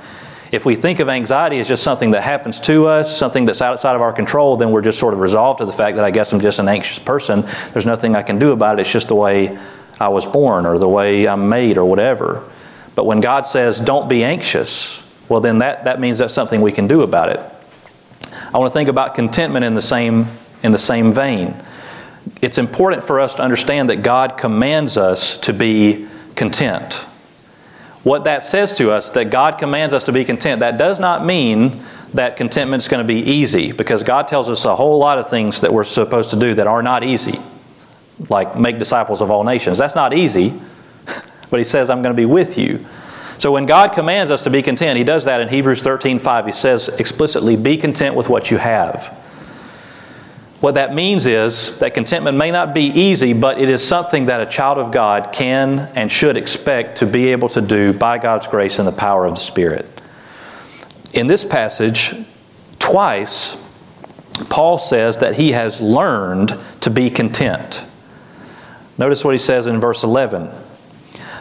If 0.52 0.66
we 0.66 0.76
think 0.76 1.00
of 1.00 1.10
anxiety 1.10 1.60
as 1.60 1.68
just 1.68 1.84
something 1.84 2.12
that 2.12 2.24
happens 2.24 2.60
to 2.62 2.88
us, 2.88 3.16
something 3.16 3.46
that's 3.46 3.62
outside 3.62 3.96
of 3.96 4.02
our 4.02 4.14
control, 4.14 4.56
then 4.56 4.72
we're 4.72 4.82
just 4.82 4.98
sort 4.98 5.14
of 5.14 5.20
resolved 5.20 5.60
to 5.60 5.66
the 5.66 5.74
fact 5.74 5.98
that 5.98 6.06
I 6.06 6.12
guess 6.12 6.32
I'm 6.32 6.40
just 6.40 6.60
an 6.60 6.70
anxious 6.70 7.00
person. 7.00 7.44
There's 7.74 7.86
nothing 7.86 8.16
I 8.16 8.24
can 8.24 8.40
do 8.40 8.54
about 8.54 8.80
it. 8.80 8.82
It's 8.82 8.92
just 8.92 9.10
the 9.10 9.16
way 9.16 9.60
I 10.00 10.08
was 10.08 10.26
born 10.26 10.66
or 10.66 10.80
the 10.80 10.88
way 10.88 11.28
I'm 11.28 11.50
made 11.50 11.78
or 11.78 11.86
whatever. 11.86 12.50
But 12.96 13.06
when 13.06 13.20
God 13.20 13.46
says, 13.46 13.80
don't 13.80 14.08
be 14.08 14.24
anxious, 14.24 15.04
well, 15.29 15.41
then 15.41 15.60
that, 15.60 15.86
that 15.86 16.00
means 16.00 16.17
that's 16.17 16.34
something 16.34 16.62
we 16.62 16.72
can 16.72 16.88
do 16.88 17.01
about 17.01 17.29
it. 17.29 17.39
I 18.53 18.57
want 18.57 18.72
to 18.72 18.74
think 18.74 18.89
about 18.89 19.15
contentment 19.15 19.65
in 19.65 19.74
the 19.74 19.81
same, 19.81 20.25
in 20.63 20.72
the 20.72 20.77
same 20.77 21.12
vein. 21.12 21.62
It's 22.41 22.57
important 22.57 23.03
for 23.03 23.19
us 23.19 23.36
to 23.36 23.43
understand 23.43 23.89
that 23.89 24.03
God 24.03 24.38
commands 24.38 24.98
us 24.98 25.38
to 25.39 25.53
be 25.53 26.07
content 26.36 27.05
what 28.07 28.24
that 28.24 28.41
says 28.41 28.77
to 28.77 28.89
us 28.89 29.12
that 29.12 29.25
God 29.25 29.57
commands 29.57 29.93
us 29.93 30.05
to 30.05 30.13
be 30.13 30.24
content, 30.24 30.62
that 30.62 30.77
does 30.77 30.98
not 30.98 31.25
mean 31.25 31.84
that 32.13 32.38
contentment 32.38 32.81
is 32.81 32.88
going 32.88 33.05
to 33.05 33.07
be 33.07 33.19
easy 33.19 33.74
because 33.74 34.01
God 34.01 34.29
tells 34.29 34.50
us 34.50 34.63
a 34.63 34.74
whole 34.74 34.98
lot 34.98 35.17
of 35.17 35.29
things 35.29 35.60
that 35.60 35.74
we're 35.74 35.84
supposed 35.84 36.29
to 36.29 36.38
do 36.38 36.53
that 36.53 36.67
are 36.67 36.81
not 36.81 37.03
easy, 37.03 37.41
like 38.29 38.57
make 38.57 38.79
disciples 38.79 39.22
of 39.22 39.29
all 39.29 39.43
nations. 39.43 39.77
That's 39.77 39.93
not 39.93 40.13
easy, 40.13 40.57
but 41.50 41.60
He 41.60 41.65
says, 41.65 41.89
I'm 41.89 42.01
going 42.01 42.15
to 42.15 42.19
be 42.19 42.25
with 42.25 42.57
you. 42.57 42.86
So 43.38 43.51
when 43.51 43.65
God 43.65 43.94
commands 43.94 44.32
us 44.32 44.41
to 44.44 44.50
be 44.50 44.62
content, 44.62 44.98
He 44.98 45.03
does 45.03 45.25
that 45.25 45.41
in 45.41 45.48
Hebrews 45.48 45.82
13 45.82 46.20
5. 46.20 46.46
He 46.48 46.51
says 46.51 46.89
explicitly, 46.89 47.56
Be 47.56 47.77
content 47.77 48.15
with 48.15 48.29
what 48.29 48.50
you 48.50 48.58
have. 48.58 49.15
What 50.60 50.74
that 50.74 50.96
means 50.96 51.27
is 51.27 51.77
that 51.77 51.94
contentment 51.94 52.36
may 52.36 52.50
not 52.50 52.74
be 52.74 52.86
easy, 52.88 53.34
but 53.34 53.62
it 53.62 53.70
is 53.70 53.88
something 53.88 54.25
that 54.25 54.41
a 54.41 54.46
child 54.48 54.79
of 54.79 54.91
God 54.91 55.32
can 55.32 55.91
and 55.94 56.12
should 56.12 56.36
expect 56.36 56.98
to 56.98 57.06
be 57.06 57.27
able 57.32 57.50
to 57.50 57.62
do 57.62 57.94
by 57.94 58.17
God's 58.17 58.48
grace 58.48 58.79
and 58.79 58.88
the 58.88 58.91
power 58.91 59.25
of 59.25 59.36
the 59.36 59.39
Spirit. 59.41 59.86
In 61.13 61.27
this 61.27 61.46
passage, 61.46 62.13
twice, 62.79 63.56
Paul 64.50 64.79
says 64.79 65.20
that 65.20 65.36
he 65.36 65.51
has 65.51 65.79
learned 65.79 66.58
to 66.82 66.89
be 66.89 67.12
content. 67.12 67.86
Notice 68.98 69.24
what 69.24 69.36
he 69.36 69.39
says 69.39 69.67
in 69.67 69.79
verse 69.79 70.03
11. 70.03 70.50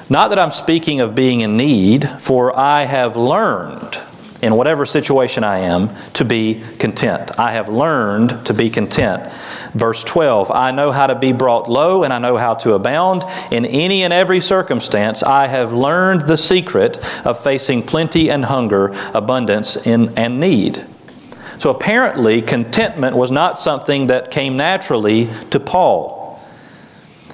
Not 0.09 0.29
that 0.31 0.39
I'm 0.39 0.53
speaking 0.53 1.01
of 1.01 1.15
being 1.15 1.41
in 1.41 1.57
need, 1.57 2.09
for 2.21 2.57
I 2.57 2.83
have 2.85 3.17
learned 3.17 3.99
in 4.43 4.55
whatever 4.55 4.87
situation 4.87 5.43
I 5.43 5.59
am, 5.61 5.91
to 6.13 6.25
be 6.25 6.63
content. 6.79 7.39
I 7.39 7.53
have 7.53 7.69
learned 7.69 8.47
to 8.47 8.55
be 8.55 8.71
content. 8.71 9.33
Verse 9.73 10.05
12 10.05 10.51
I 10.51 10.71
know 10.71 10.93
how 10.93 11.07
to 11.07 11.15
be 11.15 11.33
brought 11.33 11.69
low, 11.69 12.05
and 12.05 12.13
I 12.13 12.19
know 12.19 12.37
how 12.37 12.55
to 12.55 12.75
abound. 12.75 13.25
In 13.51 13.65
any 13.65 14.05
and 14.05 14.13
every 14.13 14.41
circumstance, 14.41 15.23
I 15.23 15.47
have 15.49 15.73
learned 15.73 16.23
the 16.23 16.37
secret 16.37 16.99
of 17.27 17.43
facing 17.43 17.83
plenty 17.83 18.31
and 18.31 18.45
hunger, 18.45 18.93
abundance 19.15 19.77
in, 19.77 20.17
and 20.17 20.39
need. 20.39 20.85
So 21.59 21.71
apparently, 21.71 22.43
contentment 22.43 23.17
was 23.17 23.31
not 23.31 23.59
something 23.59 24.09
that 24.09 24.31
came 24.31 24.57
naturally 24.57 25.31
to 25.51 25.59
Paul. 25.59 26.16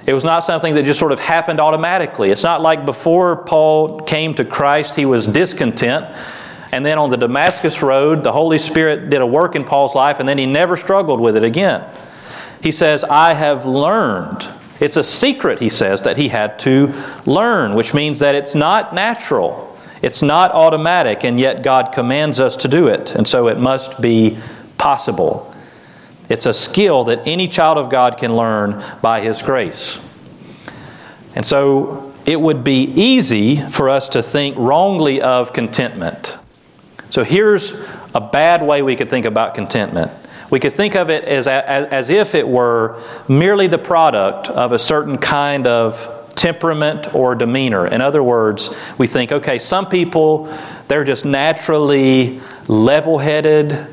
It 0.05 0.13
was 0.13 0.23
not 0.23 0.43
something 0.43 0.75
that 0.75 0.83
just 0.83 0.99
sort 0.99 1.11
of 1.11 1.19
happened 1.19 1.59
automatically. 1.59 2.29
It's 2.29 2.43
not 2.43 2.61
like 2.61 2.85
before 2.85 3.37
Paul 3.43 4.01
came 4.01 4.33
to 4.35 4.45
Christ, 4.45 4.95
he 4.95 5.05
was 5.05 5.27
discontent 5.27 6.13
and 6.73 6.83
then 6.83 6.97
on 6.97 7.11
the 7.11 7.17
Damascus 7.17 7.83
Road, 7.83 8.23
the 8.23 8.31
Holy 8.31 8.57
Spirit 8.57 9.11
did 9.11 9.21
a 9.21 9.27
work 9.27 9.55
in 9.55 9.63
Paul's 9.63 9.93
life, 9.93 10.19
and 10.19 10.27
then 10.27 10.39
he 10.39 10.47
never 10.47 10.75
struggled 10.75 11.21
with 11.21 11.37
it 11.37 11.43
again. 11.43 11.87
He 12.63 12.71
says, 12.71 13.03
I 13.03 13.35
have 13.35 13.67
learned. 13.67 14.49
It's 14.81 14.97
a 14.97 15.03
secret, 15.03 15.59
he 15.59 15.69
says, 15.69 16.01
that 16.01 16.17
he 16.17 16.29
had 16.29 16.57
to 16.59 16.91
learn, 17.27 17.75
which 17.75 17.93
means 17.93 18.17
that 18.19 18.33
it's 18.33 18.55
not 18.55 18.91
natural. 18.91 19.77
It's 20.01 20.23
not 20.23 20.49
automatic, 20.49 21.23
and 21.23 21.39
yet 21.39 21.61
God 21.61 21.91
commands 21.91 22.39
us 22.39 22.57
to 22.57 22.67
do 22.67 22.87
it. 22.87 23.13
And 23.13 23.27
so 23.27 23.49
it 23.49 23.59
must 23.59 24.01
be 24.01 24.39
possible. 24.79 25.52
It's 26.29 26.45
a 26.45 26.53
skill 26.53 27.05
that 27.05 27.27
any 27.27 27.47
child 27.47 27.77
of 27.77 27.89
God 27.89 28.17
can 28.17 28.35
learn 28.35 28.83
by 29.01 29.21
His 29.21 29.41
grace. 29.41 29.99
And 31.35 31.45
so 31.45 32.13
it 32.25 32.39
would 32.39 32.63
be 32.63 32.83
easy 32.83 33.57
for 33.57 33.89
us 33.89 34.09
to 34.09 34.23
think 34.23 34.55
wrongly 34.57 35.21
of 35.21 35.53
contentment. 35.53 36.37
So 37.09 37.23
here's 37.23 37.73
a 38.15 38.21
bad 38.21 38.63
way 38.63 38.81
we 38.81 38.95
could 38.95 39.09
think 39.09 39.25
about 39.25 39.53
contentment. 39.53 40.11
We 40.49 40.59
could 40.59 40.73
think 40.73 40.95
of 40.95 41.09
it 41.09 41.23
as, 41.25 41.47
as, 41.47 41.85
as 41.87 42.09
if 42.09 42.35
it 42.35 42.47
were 42.47 43.01
merely 43.27 43.67
the 43.67 43.77
product 43.77 44.49
of 44.49 44.71
a 44.71 44.79
certain 44.79 45.17
kind 45.17 45.67
of 45.67 46.29
temperament 46.35 47.13
or 47.13 47.35
demeanor. 47.35 47.87
In 47.87 48.01
other 48.01 48.23
words, 48.23 48.69
we 48.97 49.07
think, 49.07 49.31
okay, 49.31 49.59
some 49.59 49.87
people, 49.87 50.45
they're 50.87 51.03
just 51.03 51.25
naturally 51.25 52.41
level 52.67 53.17
headed. 53.17 53.92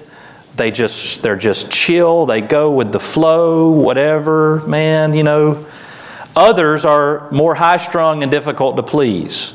They 0.60 0.70
just, 0.70 1.22
they're 1.22 1.36
just 1.36 1.70
chill. 1.70 2.26
They 2.26 2.42
go 2.42 2.70
with 2.70 2.92
the 2.92 3.00
flow, 3.00 3.70
whatever, 3.70 4.60
man, 4.66 5.14
you 5.14 5.22
know. 5.22 5.64
Others 6.36 6.84
are 6.84 7.30
more 7.30 7.54
high 7.54 7.78
strung 7.78 8.22
and 8.22 8.30
difficult 8.30 8.76
to 8.76 8.82
please. 8.82 9.54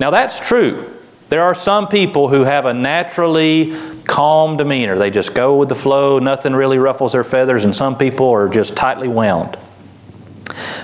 Now, 0.00 0.10
that's 0.10 0.40
true. 0.40 0.98
There 1.28 1.44
are 1.44 1.54
some 1.54 1.86
people 1.86 2.26
who 2.26 2.42
have 2.42 2.66
a 2.66 2.74
naturally 2.74 3.76
calm 4.02 4.56
demeanor. 4.56 4.98
They 4.98 5.10
just 5.10 5.32
go 5.32 5.56
with 5.56 5.68
the 5.68 5.76
flow, 5.76 6.18
nothing 6.18 6.54
really 6.54 6.78
ruffles 6.78 7.12
their 7.12 7.22
feathers, 7.22 7.64
and 7.64 7.72
some 7.72 7.96
people 7.96 8.28
are 8.30 8.48
just 8.48 8.74
tightly 8.74 9.06
wound. 9.06 9.56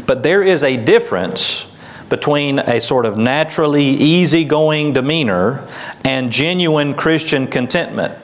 But 0.06 0.22
there 0.22 0.44
is 0.44 0.62
a 0.62 0.76
difference 0.76 1.66
between 2.10 2.60
a 2.60 2.80
sort 2.80 3.06
of 3.06 3.18
naturally 3.18 3.86
easygoing 3.86 4.92
demeanor 4.92 5.66
and 6.04 6.30
genuine 6.30 6.94
Christian 6.94 7.48
contentment. 7.48 8.23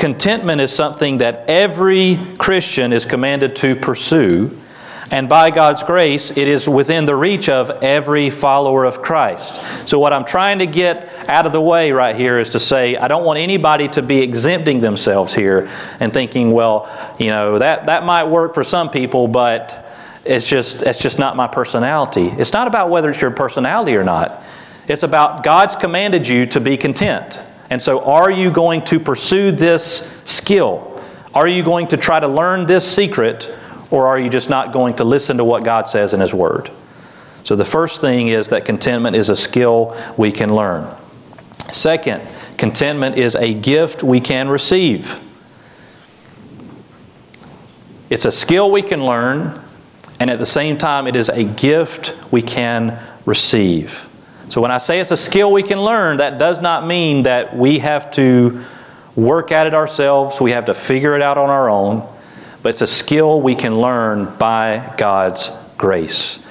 Contentment 0.00 0.60
is 0.60 0.72
something 0.72 1.18
that 1.18 1.44
every 1.48 2.18
Christian 2.38 2.92
is 2.92 3.06
commanded 3.06 3.54
to 3.56 3.76
pursue 3.76 4.58
and 5.10 5.28
by 5.28 5.50
God's 5.50 5.82
grace, 5.82 6.30
it 6.30 6.46
is 6.46 6.68
within 6.68 7.04
the 7.04 7.16
reach 7.16 7.48
of 7.48 7.70
every 7.82 8.30
follower 8.30 8.84
of 8.84 9.02
Christ. 9.02 9.60
So, 9.88 9.98
what 9.98 10.12
I'm 10.12 10.24
trying 10.24 10.60
to 10.60 10.66
get 10.66 11.12
out 11.28 11.46
of 11.46 11.52
the 11.52 11.60
way 11.60 11.90
right 11.90 12.14
here 12.14 12.38
is 12.38 12.50
to 12.50 12.60
say, 12.60 12.96
I 12.96 13.08
don't 13.08 13.24
want 13.24 13.40
anybody 13.40 13.88
to 13.88 14.02
be 14.02 14.22
exempting 14.22 14.80
themselves 14.80 15.34
here 15.34 15.68
and 15.98 16.12
thinking, 16.12 16.52
well, 16.52 16.88
you 17.18 17.26
know, 17.26 17.58
that, 17.58 17.86
that 17.86 18.04
might 18.04 18.24
work 18.24 18.54
for 18.54 18.62
some 18.62 18.88
people, 18.88 19.26
but 19.26 19.92
it's 20.24 20.48
just, 20.48 20.82
it's 20.82 21.02
just 21.02 21.18
not 21.18 21.34
my 21.34 21.48
personality. 21.48 22.26
It's 22.26 22.52
not 22.52 22.68
about 22.68 22.88
whether 22.88 23.10
it's 23.10 23.20
your 23.20 23.32
personality 23.32 23.96
or 23.96 24.04
not, 24.04 24.44
it's 24.86 25.02
about 25.02 25.42
God's 25.42 25.74
commanded 25.74 26.26
you 26.26 26.46
to 26.46 26.60
be 26.60 26.76
content. 26.76 27.40
And 27.70 27.80
so, 27.80 28.04
are 28.04 28.30
you 28.30 28.50
going 28.50 28.84
to 28.86 28.98
pursue 28.98 29.52
this 29.52 30.12
skill? 30.24 31.00
Are 31.32 31.46
you 31.46 31.62
going 31.62 31.86
to 31.88 31.96
try 31.96 32.18
to 32.18 32.26
learn 32.26 32.66
this 32.66 32.90
secret? 32.90 33.50
Or 33.90 34.06
are 34.06 34.18
you 34.18 34.28
just 34.28 34.50
not 34.50 34.72
going 34.72 34.94
to 34.96 35.04
listen 35.04 35.36
to 35.38 35.44
what 35.44 35.64
God 35.64 35.88
says 35.88 36.12
in 36.12 36.20
His 36.20 36.34
Word? 36.34 36.70
So 37.44 37.56
the 37.56 37.64
first 37.64 38.00
thing 38.00 38.28
is 38.28 38.48
that 38.48 38.64
contentment 38.64 39.16
is 39.16 39.30
a 39.30 39.36
skill 39.36 39.96
we 40.16 40.30
can 40.30 40.54
learn. 40.54 40.86
Second, 41.70 42.22
contentment 42.58 43.16
is 43.16 43.34
a 43.34 43.54
gift 43.54 44.02
we 44.02 44.20
can 44.20 44.48
receive. 44.48 45.20
It's 48.10 48.24
a 48.24 48.32
skill 48.32 48.70
we 48.70 48.82
can 48.82 49.04
learn, 49.04 49.64
and 50.18 50.30
at 50.30 50.38
the 50.38 50.46
same 50.46 50.76
time, 50.76 51.06
it 51.06 51.14
is 51.14 51.28
a 51.28 51.44
gift 51.44 52.14
we 52.32 52.42
can 52.42 53.00
receive. 53.24 54.08
So 54.50 54.60
when 54.60 54.72
I 54.72 54.78
say 54.78 54.98
it's 54.98 55.12
a 55.12 55.16
skill 55.16 55.52
we 55.52 55.62
can 55.62 55.80
learn, 55.80 56.16
that 56.16 56.38
does 56.38 56.60
not 56.60 56.84
mean 56.84 57.22
that 57.22 57.56
we 57.56 57.78
have 57.78 58.10
to 58.12 58.64
work 59.14 59.52
at 59.52 59.68
it 59.68 59.74
ourselves, 59.74 60.40
we 60.40 60.50
have 60.50 60.64
to 60.64 60.74
figure 60.74 61.14
it 61.14 61.22
out 61.22 61.38
on 61.38 61.50
our 61.50 61.70
own, 61.70 62.06
but 62.60 62.70
it's 62.70 62.80
a 62.80 62.86
skill 62.86 63.40
we 63.40 63.54
can 63.54 63.76
learn 63.76 64.24
by 64.38 64.92
God's 64.96 65.52
grace. 65.78 66.42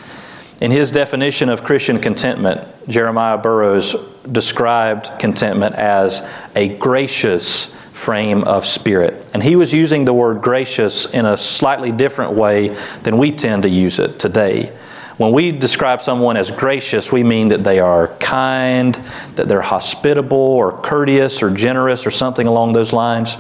In 0.62 0.72
his 0.72 0.94
definition 0.94 1.50
of 1.50 1.66
Christian 1.66 2.00
contentment, 2.00 2.66
Jeremiah 2.88 3.38
Burroughs 3.38 3.96
described 4.32 5.12
contentment 5.20 5.76
as 5.76 6.26
a 6.56 6.70
gracious 6.76 7.76
frame 7.92 8.46
of 8.46 8.66
spirit. 8.66 9.30
And 9.34 9.44
he 9.44 9.58
was 9.58 9.74
using 9.74 10.06
the 10.06 10.14
word 10.14 10.42
gracious 10.42 11.06
in 11.06 11.26
a 11.26 11.36
slightly 11.36 11.92
different 11.92 12.32
way 12.32 12.70
than 13.04 13.18
we 13.18 13.34
tend 13.34 13.64
to 13.64 13.70
use 13.70 14.00
it 14.00 14.20
today. 14.20 14.74
When 15.20 15.34
we 15.34 15.52
describe 15.52 16.02
someone 16.02 16.38
as 16.38 16.50
gracious, 16.50 17.12
we 17.12 17.24
mean 17.24 17.50
that 17.50 17.62
they 17.62 17.82
are 17.82 18.08
kind, 18.20 18.96
that 19.36 19.50
they're 19.50 19.60
hospitable 19.60 20.38
or 20.38 20.82
courteous 20.82 21.44
or 21.44 21.50
generous 21.50 22.08
or 22.08 22.12
something 22.12 22.48
along 22.48 22.72
those 22.72 22.94
lines. 22.94 23.38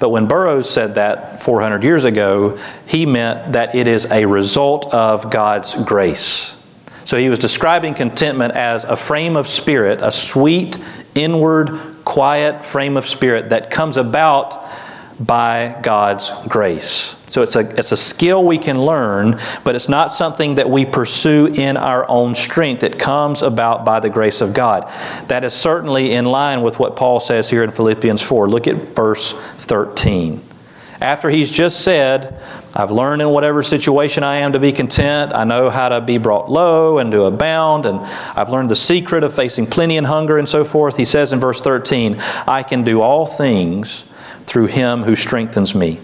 But 0.00 0.08
when 0.08 0.26
Burroughs 0.26 0.68
said 0.68 0.96
that 0.96 1.40
400 1.40 1.84
years 1.84 2.02
ago, 2.02 2.58
he 2.84 3.06
meant 3.06 3.52
that 3.52 3.76
it 3.76 3.86
is 3.86 4.06
a 4.10 4.26
result 4.26 4.92
of 4.92 5.30
God's 5.30 5.76
grace. 5.84 6.56
So 7.04 7.16
he 7.16 7.30
was 7.30 7.38
describing 7.38 7.94
contentment 7.94 8.54
as 8.54 8.82
a 8.82 8.96
frame 8.96 9.36
of 9.36 9.46
spirit, 9.46 10.00
a 10.02 10.10
sweet, 10.10 10.78
inward, 11.14 11.70
quiet 12.04 12.64
frame 12.64 12.96
of 12.96 13.06
spirit 13.06 13.50
that 13.50 13.70
comes 13.70 13.96
about 13.96 14.68
by 15.20 15.78
God's 15.82 16.30
grace. 16.46 17.16
So 17.26 17.42
it's 17.42 17.56
a, 17.56 17.60
it's 17.78 17.92
a 17.92 17.96
skill 17.96 18.44
we 18.44 18.58
can 18.58 18.80
learn, 18.80 19.38
but 19.64 19.74
it's 19.74 19.88
not 19.88 20.12
something 20.12 20.54
that 20.54 20.70
we 20.70 20.86
pursue 20.86 21.46
in 21.46 21.76
our 21.76 22.08
own 22.08 22.34
strength. 22.34 22.82
It 22.82 22.98
comes 22.98 23.42
about 23.42 23.84
by 23.84 24.00
the 24.00 24.08
grace 24.08 24.40
of 24.40 24.54
God. 24.54 24.88
That 25.28 25.44
is 25.44 25.52
certainly 25.52 26.12
in 26.12 26.24
line 26.24 26.62
with 26.62 26.78
what 26.78 26.96
Paul 26.96 27.20
says 27.20 27.50
here 27.50 27.64
in 27.64 27.70
Philippians 27.70 28.22
4. 28.22 28.48
Look 28.48 28.66
at 28.66 28.76
verse 28.76 29.32
13. 29.32 30.44
After 31.00 31.30
he's 31.30 31.50
just 31.50 31.82
said, 31.82 32.40
I've 32.74 32.90
learned 32.90 33.22
in 33.22 33.28
whatever 33.28 33.62
situation 33.62 34.24
I 34.24 34.36
am 34.36 34.52
to 34.54 34.58
be 34.58 34.72
content. 34.72 35.32
I 35.32 35.44
know 35.44 35.70
how 35.70 35.88
to 35.88 36.00
be 36.00 36.18
brought 36.18 36.50
low 36.50 36.98
and 36.98 37.12
to 37.12 37.24
abound, 37.24 37.86
and 37.86 38.00
I've 38.36 38.50
learned 38.50 38.68
the 38.68 38.76
secret 38.76 39.22
of 39.22 39.32
facing 39.32 39.66
plenty 39.66 39.96
and 39.96 40.06
hunger 40.06 40.38
and 40.38 40.48
so 40.48 40.64
forth. 40.64 40.96
He 40.96 41.04
says 41.04 41.32
in 41.32 41.38
verse 41.38 41.60
13, 41.60 42.16
I 42.46 42.64
can 42.64 42.82
do 42.82 43.00
all 43.00 43.26
things 43.26 44.06
through 44.48 44.66
him 44.66 45.02
who 45.02 45.14
strengthens 45.14 45.74
me. 45.74 46.00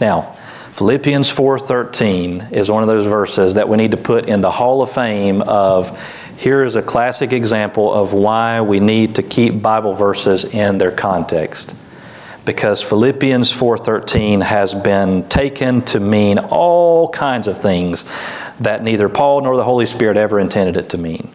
Now, 0.00 0.36
Philippians 0.72 1.28
4:13 1.28 2.52
is 2.52 2.70
one 2.70 2.82
of 2.82 2.88
those 2.88 3.06
verses 3.06 3.54
that 3.54 3.68
we 3.68 3.76
need 3.76 3.90
to 3.90 3.96
put 3.96 4.26
in 4.26 4.40
the 4.40 4.50
hall 4.50 4.80
of 4.82 4.90
fame 4.90 5.42
of 5.42 5.98
here 6.36 6.62
is 6.62 6.76
a 6.76 6.82
classic 6.82 7.34
example 7.34 7.92
of 7.92 8.14
why 8.14 8.62
we 8.62 8.80
need 8.80 9.16
to 9.16 9.22
keep 9.22 9.60
Bible 9.60 9.92
verses 9.92 10.44
in 10.44 10.78
their 10.78 10.90
context. 10.90 11.74
Because 12.46 12.80
Philippians 12.82 13.52
4:13 13.52 14.40
has 14.40 14.72
been 14.72 15.24
taken 15.24 15.82
to 15.82 16.00
mean 16.00 16.38
all 16.38 17.08
kinds 17.08 17.46
of 17.46 17.58
things 17.58 18.06
that 18.60 18.82
neither 18.82 19.10
Paul 19.10 19.42
nor 19.42 19.56
the 19.56 19.64
Holy 19.64 19.84
Spirit 19.84 20.16
ever 20.16 20.40
intended 20.40 20.78
it 20.78 20.88
to 20.90 20.98
mean. 20.98 21.28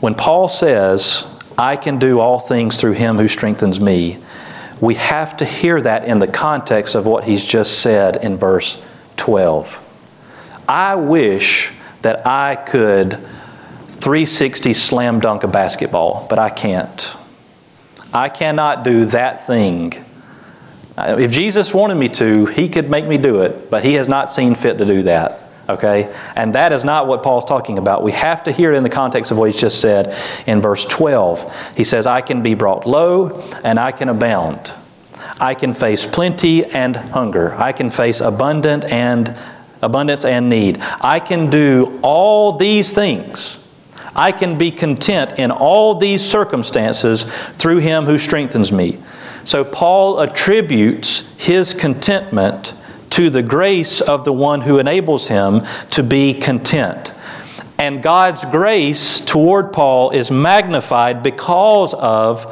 When 0.00 0.16
Paul 0.16 0.48
says, 0.48 1.24
I 1.58 1.76
can 1.76 1.98
do 1.98 2.20
all 2.20 2.38
things 2.38 2.80
through 2.80 2.92
him 2.92 3.18
who 3.18 3.28
strengthens 3.28 3.80
me, 3.80 4.18
we 4.80 4.94
have 4.96 5.36
to 5.36 5.44
hear 5.44 5.80
that 5.80 6.06
in 6.06 6.18
the 6.18 6.26
context 6.26 6.96
of 6.96 7.06
what 7.06 7.24
he's 7.24 7.44
just 7.44 7.80
said 7.80 8.16
in 8.16 8.36
verse 8.36 8.82
12. 9.16 9.78
I 10.68 10.96
wish 10.96 11.72
that 12.02 12.26
I 12.26 12.56
could 12.56 13.12
360 13.88 14.72
slam 14.72 15.20
dunk 15.20 15.44
a 15.44 15.48
basketball, 15.48 16.26
but 16.28 16.40
I 16.40 16.50
can't. 16.50 17.16
I 18.12 18.28
cannot 18.28 18.82
do 18.82 19.04
that 19.06 19.46
thing. 19.46 19.92
If 20.98 21.30
Jesus 21.30 21.72
wanted 21.72 21.94
me 21.94 22.08
to, 22.10 22.46
he 22.46 22.68
could 22.68 22.90
make 22.90 23.06
me 23.06 23.16
do 23.16 23.42
it, 23.42 23.70
but 23.70 23.84
he 23.84 23.94
has 23.94 24.08
not 24.08 24.30
seen 24.30 24.56
fit 24.56 24.78
to 24.78 24.84
do 24.84 25.04
that. 25.04 25.51
Okay? 25.68 26.14
And 26.36 26.54
that 26.54 26.72
is 26.72 26.84
not 26.84 27.06
what 27.06 27.22
Paul's 27.22 27.44
talking 27.44 27.78
about. 27.78 28.02
We 28.02 28.12
have 28.12 28.42
to 28.44 28.52
hear 28.52 28.72
it 28.72 28.76
in 28.76 28.82
the 28.82 28.90
context 28.90 29.30
of 29.30 29.38
what 29.38 29.50
he's 29.50 29.60
just 29.60 29.80
said 29.80 30.16
in 30.46 30.60
verse 30.60 30.84
12. 30.86 31.76
He 31.76 31.84
says, 31.84 32.06
I 32.06 32.20
can 32.20 32.42
be 32.42 32.54
brought 32.54 32.86
low 32.86 33.40
and 33.64 33.78
I 33.78 33.92
can 33.92 34.08
abound. 34.08 34.72
I 35.40 35.54
can 35.54 35.72
face 35.72 36.06
plenty 36.06 36.64
and 36.64 36.96
hunger. 36.96 37.54
I 37.54 37.72
can 37.72 37.90
face 37.90 38.20
abundant 38.20 38.84
and 38.84 39.38
abundance 39.82 40.24
and 40.24 40.48
need. 40.48 40.78
I 41.00 41.20
can 41.20 41.50
do 41.50 41.98
all 42.02 42.56
these 42.56 42.92
things. 42.92 43.58
I 44.14 44.32
can 44.32 44.58
be 44.58 44.70
content 44.70 45.34
in 45.38 45.50
all 45.50 45.94
these 45.94 46.22
circumstances 46.22 47.24
through 47.56 47.78
him 47.78 48.04
who 48.04 48.18
strengthens 48.18 48.70
me. 48.70 48.98
So 49.44 49.64
Paul 49.64 50.20
attributes 50.20 51.20
his 51.38 51.74
contentment 51.74 52.74
to 53.12 53.30
the 53.30 53.42
grace 53.42 54.00
of 54.00 54.24
the 54.24 54.32
one 54.32 54.62
who 54.62 54.78
enables 54.78 55.28
him 55.28 55.60
to 55.90 56.02
be 56.02 56.34
content. 56.34 57.14
And 57.78 58.02
God's 58.02 58.44
grace 58.44 59.20
toward 59.20 59.72
Paul 59.72 60.10
is 60.10 60.30
magnified 60.30 61.22
because 61.22 61.94
of 61.94 62.46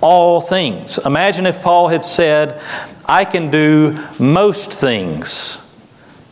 all 0.00 0.40
things. 0.40 0.98
Imagine 0.98 1.46
if 1.46 1.62
Paul 1.62 1.88
had 1.88 2.04
said, 2.04 2.60
I 3.04 3.24
can 3.24 3.50
do 3.50 3.98
most 4.18 4.72
things. 4.72 5.58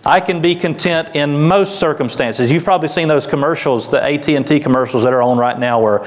I 0.06 0.20
can 0.20 0.40
be 0.40 0.54
content 0.54 1.16
in 1.16 1.48
most 1.48 1.80
circumstances. 1.80 2.52
You've 2.52 2.62
probably 2.62 2.86
seen 2.86 3.08
those 3.08 3.26
commercials, 3.26 3.90
the 3.90 4.00
AT&T 4.00 4.60
commercials 4.60 5.02
that 5.02 5.12
are 5.12 5.20
on 5.20 5.36
right 5.36 5.58
now 5.58 5.80
where, 5.80 6.06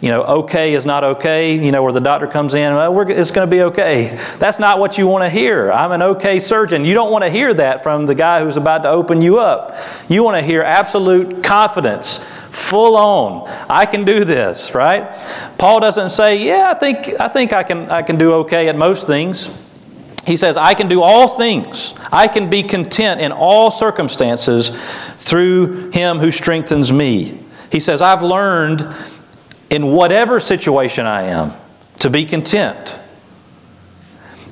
you 0.00 0.08
know, 0.08 0.22
okay 0.22 0.74
is 0.74 0.86
not 0.86 1.02
okay, 1.02 1.58
you 1.58 1.72
know, 1.72 1.82
where 1.82 1.92
the 1.92 2.00
doctor 2.00 2.28
comes 2.28 2.54
in, 2.54 2.72
and, 2.72 2.76
well, 2.76 3.10
it's 3.10 3.32
going 3.32 3.44
to 3.44 3.50
be 3.50 3.62
okay. 3.62 4.16
That's 4.38 4.60
not 4.60 4.78
what 4.78 4.98
you 4.98 5.08
want 5.08 5.24
to 5.24 5.28
hear. 5.28 5.72
I'm 5.72 5.90
an 5.90 6.00
okay 6.00 6.38
surgeon. 6.38 6.84
You 6.84 6.94
don't 6.94 7.10
want 7.10 7.24
to 7.24 7.30
hear 7.30 7.52
that 7.54 7.82
from 7.82 8.06
the 8.06 8.14
guy 8.14 8.40
who's 8.44 8.56
about 8.56 8.84
to 8.84 8.88
open 8.88 9.20
you 9.20 9.40
up. 9.40 9.74
You 10.08 10.22
want 10.22 10.36
to 10.36 10.42
hear 10.42 10.62
absolute 10.62 11.42
confidence, 11.42 12.18
full 12.52 12.96
on. 12.96 13.48
I 13.68 13.84
can 13.84 14.04
do 14.04 14.24
this, 14.24 14.76
right? 14.76 15.12
Paul 15.58 15.80
doesn't 15.80 16.10
say, 16.10 16.46
yeah, 16.46 16.70
I 16.70 16.78
think 16.78 17.18
I 17.18 17.26
think 17.26 17.52
I 17.52 17.64
can 17.64 17.90
I 17.90 18.02
can 18.02 18.16
do 18.16 18.32
okay 18.34 18.68
at 18.68 18.76
most 18.76 19.08
things. 19.08 19.50
He 20.26 20.36
says, 20.36 20.56
I 20.56 20.74
can 20.74 20.88
do 20.88 21.02
all 21.02 21.28
things. 21.28 21.94
I 22.12 22.28
can 22.28 22.50
be 22.50 22.62
content 22.62 23.20
in 23.20 23.32
all 23.32 23.70
circumstances 23.70 24.70
through 25.16 25.90
Him 25.90 26.18
who 26.18 26.30
strengthens 26.30 26.92
me. 26.92 27.38
He 27.72 27.80
says, 27.80 28.02
I've 28.02 28.22
learned 28.22 28.92
in 29.70 29.92
whatever 29.92 30.40
situation 30.40 31.06
I 31.06 31.22
am 31.22 31.54
to 32.00 32.10
be 32.10 32.26
content. 32.26 32.98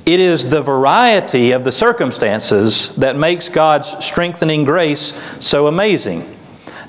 It 0.06 0.20
is 0.20 0.48
the 0.48 0.62
variety 0.62 1.52
of 1.52 1.64
the 1.64 1.72
circumstances 1.72 2.94
that 2.96 3.16
makes 3.16 3.50
God's 3.50 4.02
strengthening 4.04 4.64
grace 4.64 5.12
so 5.40 5.66
amazing. 5.66 6.34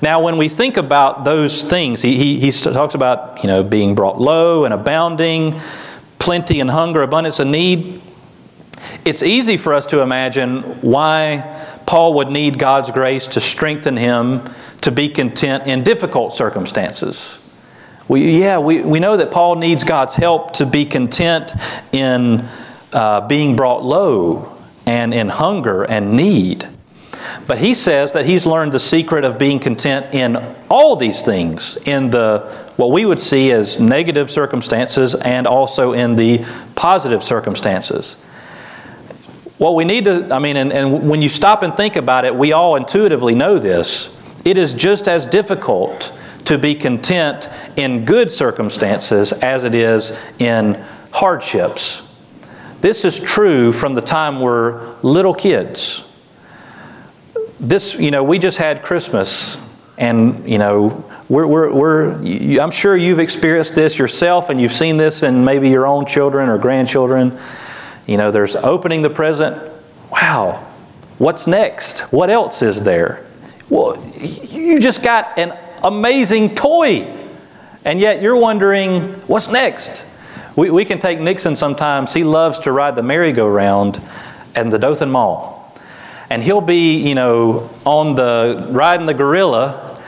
Now, 0.00 0.22
when 0.22 0.38
we 0.38 0.48
think 0.48 0.78
about 0.78 1.24
those 1.24 1.62
things, 1.62 2.00
he, 2.00 2.16
he, 2.16 2.40
he 2.40 2.50
talks 2.50 2.94
about 2.94 3.42
you 3.42 3.48
know, 3.48 3.62
being 3.62 3.94
brought 3.94 4.18
low 4.18 4.64
and 4.64 4.72
abounding, 4.72 5.60
plenty 6.18 6.60
and 6.60 6.70
hunger, 6.70 7.02
abundance 7.02 7.40
and 7.40 7.52
need. 7.52 8.00
It's 9.04 9.22
easy 9.22 9.56
for 9.56 9.74
us 9.74 9.86
to 9.86 10.00
imagine 10.00 10.62
why 10.80 11.66
Paul 11.86 12.14
would 12.14 12.28
need 12.28 12.58
God's 12.58 12.90
grace 12.90 13.26
to 13.28 13.40
strengthen 13.40 13.96
him 13.96 14.48
to 14.82 14.90
be 14.90 15.08
content 15.08 15.66
in 15.66 15.82
difficult 15.82 16.34
circumstances. 16.34 17.38
We, 18.08 18.40
yeah, 18.40 18.58
we, 18.58 18.82
we 18.82 19.00
know 19.00 19.16
that 19.16 19.30
Paul 19.30 19.56
needs 19.56 19.84
God's 19.84 20.14
help 20.14 20.52
to 20.54 20.66
be 20.66 20.84
content 20.84 21.52
in 21.92 22.48
uh, 22.92 23.26
being 23.26 23.56
brought 23.56 23.84
low 23.84 24.56
and 24.86 25.14
in 25.14 25.28
hunger 25.28 25.84
and 25.84 26.16
need. 26.16 26.68
But 27.46 27.58
he 27.58 27.74
says 27.74 28.12
that 28.14 28.26
he's 28.26 28.46
learned 28.46 28.72
the 28.72 28.80
secret 28.80 29.24
of 29.24 29.38
being 29.38 29.58
content 29.58 30.14
in 30.14 30.36
all 30.68 30.96
these 30.96 31.22
things, 31.22 31.76
in 31.84 32.10
the 32.10 32.40
what 32.76 32.90
we 32.90 33.04
would 33.04 33.20
see 33.20 33.52
as 33.52 33.78
negative 33.78 34.30
circumstances 34.30 35.14
and 35.14 35.46
also 35.46 35.92
in 35.92 36.16
the 36.16 36.44
positive 36.74 37.22
circumstances. 37.22 38.16
What 39.60 39.74
we 39.74 39.84
need 39.84 40.06
to, 40.06 40.26
I 40.34 40.38
mean, 40.38 40.56
and, 40.56 40.72
and 40.72 41.06
when 41.06 41.20
you 41.20 41.28
stop 41.28 41.62
and 41.62 41.76
think 41.76 41.96
about 41.96 42.24
it, 42.24 42.34
we 42.34 42.54
all 42.54 42.76
intuitively 42.76 43.34
know 43.34 43.58
this. 43.58 44.08
It 44.42 44.56
is 44.56 44.72
just 44.72 45.06
as 45.06 45.26
difficult 45.26 46.14
to 46.46 46.56
be 46.56 46.74
content 46.74 47.50
in 47.76 48.06
good 48.06 48.30
circumstances 48.30 49.34
as 49.34 49.64
it 49.64 49.74
is 49.74 50.18
in 50.38 50.82
hardships. 51.10 52.00
This 52.80 53.04
is 53.04 53.20
true 53.20 53.70
from 53.70 53.92
the 53.92 54.00
time 54.00 54.40
we're 54.40 54.96
little 55.02 55.34
kids. 55.34 56.08
This, 57.60 57.96
you 57.96 58.10
know, 58.10 58.24
we 58.24 58.38
just 58.38 58.56
had 58.56 58.82
Christmas, 58.82 59.58
and, 59.98 60.48
you 60.48 60.56
know, 60.56 61.04
we're, 61.28 61.46
we're, 61.46 61.70
we're, 61.70 62.58
I'm 62.58 62.70
sure 62.70 62.96
you've 62.96 63.20
experienced 63.20 63.74
this 63.74 63.98
yourself, 63.98 64.48
and 64.48 64.58
you've 64.58 64.72
seen 64.72 64.96
this 64.96 65.22
in 65.22 65.44
maybe 65.44 65.68
your 65.68 65.86
own 65.86 66.06
children 66.06 66.48
or 66.48 66.56
grandchildren. 66.56 67.38
You 68.10 68.16
know, 68.16 68.32
there's 68.32 68.56
opening 68.56 69.02
the 69.02 69.10
present. 69.10 69.56
Wow, 70.10 70.66
what's 71.18 71.46
next? 71.46 72.00
What 72.12 72.28
else 72.28 72.60
is 72.60 72.80
there? 72.80 73.24
Well, 73.68 74.04
you 74.18 74.80
just 74.80 75.04
got 75.04 75.38
an 75.38 75.56
amazing 75.84 76.56
toy, 76.56 77.06
and 77.84 78.00
yet 78.00 78.20
you're 78.20 78.36
wondering, 78.36 79.12
what's 79.28 79.46
next? 79.46 80.04
We, 80.56 80.70
we 80.70 80.84
can 80.84 80.98
take 80.98 81.20
Nixon 81.20 81.54
sometimes. 81.54 82.12
He 82.12 82.24
loves 82.24 82.58
to 82.60 82.72
ride 82.72 82.96
the 82.96 83.02
merry-go-round 83.04 84.02
and 84.56 84.72
the 84.72 84.78
Dothan 84.80 85.08
Mall. 85.08 85.72
And 86.30 86.42
he'll 86.42 86.60
be, 86.60 86.96
you 87.06 87.14
know, 87.14 87.70
on 87.86 88.16
the 88.16 88.66
riding 88.70 89.06
the 89.06 89.14
gorilla, 89.14 90.02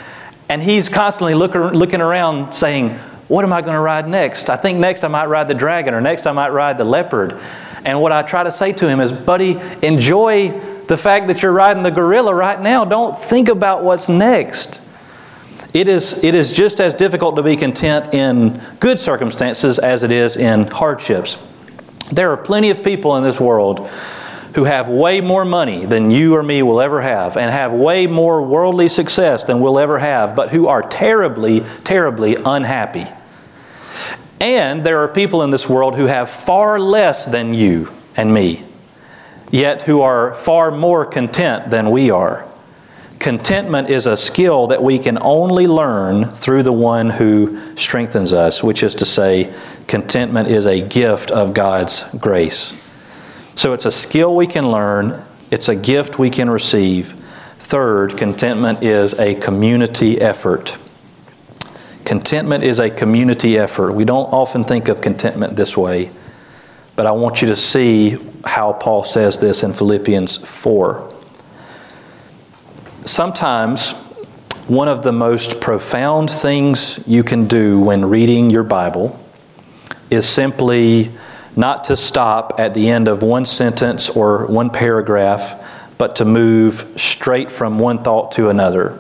and 0.49 0.61
he's 0.61 0.89
constantly 0.89 1.35
look, 1.35 1.55
looking 1.55 2.01
around 2.01 2.53
saying, 2.53 2.95
What 3.29 3.45
am 3.45 3.53
I 3.53 3.61
going 3.61 3.75
to 3.75 3.81
ride 3.81 4.09
next? 4.09 4.51
I 4.51 4.57
think 4.57 4.81
next 4.81 5.05
I 5.05 5.09
might 5.09 5.27
ride 5.27 5.47
the 5.47 5.55
dragon, 5.55 5.95
or 5.95 6.01
next 6.01 6.27
I 6.27 6.33
might 6.33 6.49
ride 6.49 6.79
the 6.79 6.85
leopard. 6.85 7.41
And 7.85 8.01
what 8.01 8.13
I 8.13 8.23
try 8.23 8.45
to 8.45 8.53
say 8.53 8.73
to 8.73 8.89
him 8.89 9.01
is, 9.01 9.13
Buddy, 9.13 9.59
enjoy 9.83 10.61
the 10.87 10.97
fact 10.97 11.29
that 11.29 11.43
you're 11.43 11.53
riding 11.53 11.83
the 11.83 11.91
gorilla 11.91 12.35
right 12.35 12.61
now. 12.61 12.85
Don't 12.85 13.19
think 13.19 13.49
about 13.49 13.83
what's 13.83 14.09
next. 14.09 14.81
It 15.75 15.89
is, 15.89 16.23
it 16.23 16.35
is 16.35 16.53
just 16.53 16.81
as 16.81 16.93
difficult 16.93 17.37
to 17.37 17.43
be 17.43 17.57
content 17.57 18.13
in 18.13 18.61
good 18.79 19.01
circumstances 19.01 19.79
as 19.79 20.03
it 20.03 20.13
is 20.13 20.37
in 20.37 20.67
hardships. 20.67 21.39
There 22.11 22.31
are 22.31 22.37
plenty 22.37 22.69
of 22.71 22.85
people 22.85 23.17
in 23.17 23.25
this 23.25 23.41
world 23.41 23.89
who 24.55 24.65
have 24.65 24.89
way 24.89 25.23
more 25.23 25.47
money 25.47 25.87
than 25.87 26.11
you 26.11 26.35
or 26.35 26.43
me 26.43 26.63
will 26.63 26.81
ever 26.81 27.01
have 27.01 27.39
and 27.39 27.51
have 27.51 27.73
way 27.73 28.07
more 28.07 28.43
worldly 28.43 28.89
success 28.89 29.45
than 29.45 29.61
we'll 29.61 29.79
ever 29.79 29.99
have, 29.99 30.37
but 30.37 30.51
who 30.51 30.69
are 30.69 30.83
terribly, 30.83 31.61
terribly 31.85 32.37
unhappy. 32.37 33.07
And 34.43 34.83
there 34.83 34.99
are 34.99 35.07
people 35.07 35.45
in 35.45 35.53
this 35.53 35.69
world 35.69 35.95
who 35.95 36.07
have 36.07 36.29
far 36.29 36.81
less 36.81 37.27
than 37.27 37.55
you 37.55 37.93
and 38.17 38.35
me, 38.35 38.65
yet 39.53 39.83
who 39.83 40.03
are 40.03 40.35
far 40.35 40.73
more 40.73 41.07
content 41.07 41.69
than 41.69 41.93
we 41.93 42.11
are. 42.11 42.45
Contentment 43.21 43.89
is 43.89 44.09
a 44.09 44.17
skill 44.17 44.67
that 44.67 44.83
we 44.83 44.99
can 44.99 45.17
only 45.21 45.69
learn 45.69 46.29
through 46.29 46.65
the 46.65 46.73
one 46.73 47.09
who 47.09 47.77
strengthens 47.77 48.33
us, 48.33 48.65
which 48.65 48.83
is 48.83 48.97
to 48.97 49.07
say, 49.07 49.55
contentment 49.87 50.49
is 50.49 50.67
a 50.67 50.81
gift 50.81 51.31
of 51.31 51.55
God's 51.55 52.03
grace. 52.19 52.85
So 53.55 53.75
it's 53.75 53.87
a 53.87 53.93
skill 53.93 54.35
we 54.35 54.49
can 54.49 54.73
learn, 54.73 55.25
it's 55.53 55.69
a 55.69 55.77
gift 55.77 56.19
we 56.19 56.31
can 56.31 56.51
receive. 56.51 57.15
Third, 57.61 58.19
contentment 58.19 58.83
is 58.83 59.15
a 59.21 59.37
community 59.37 60.21
effort. 60.21 60.77
Contentment 62.13 62.63
is 62.63 62.79
a 62.79 62.91
community 62.91 63.57
effort. 63.57 63.93
We 63.93 64.05
don't 64.05 64.27
often 64.27 64.65
think 64.65 64.89
of 64.89 65.01
contentment 65.01 65.57
this 65.57 65.79
way, 65.79 66.11
but 66.95 67.07
I 67.07 67.13
want 67.13 67.41
you 67.41 67.49
to 67.49 67.57
see 67.57 68.19
how 68.45 68.75
Paul 68.75 69.03
says 69.03 69.39
this 69.39 69.63
in 69.63 69.73
Philippians 69.73 70.37
4 70.37 71.09
sometimes 73.07 73.93
one 74.69 74.89
of 74.89 75.03
the 75.03 75.11
most 75.11 75.59
profound 75.59 76.31
things 76.31 77.01
you 77.07 77.25
can 77.25 77.49
do 77.49 77.81
when 77.81 78.05
reading 78.05 78.51
your 78.51 78.63
Bible 78.63 79.19
is 80.11 80.29
simply 80.29 81.11
not 81.57 81.85
to 81.85 81.97
stop 81.97 82.61
at 82.61 82.75
the 82.75 82.91
end 82.91 83.09
of 83.09 83.23
one 83.23 83.47
sentence 83.47 84.11
or 84.11 84.45
one 84.49 84.69
paragraph, 84.69 85.67
but 85.97 86.15
to 86.17 86.27
move 86.27 86.93
straight 86.95 87.51
from 87.51 87.79
one 87.79 88.03
thought 88.03 88.33
to 88.33 88.51
another. 88.51 88.99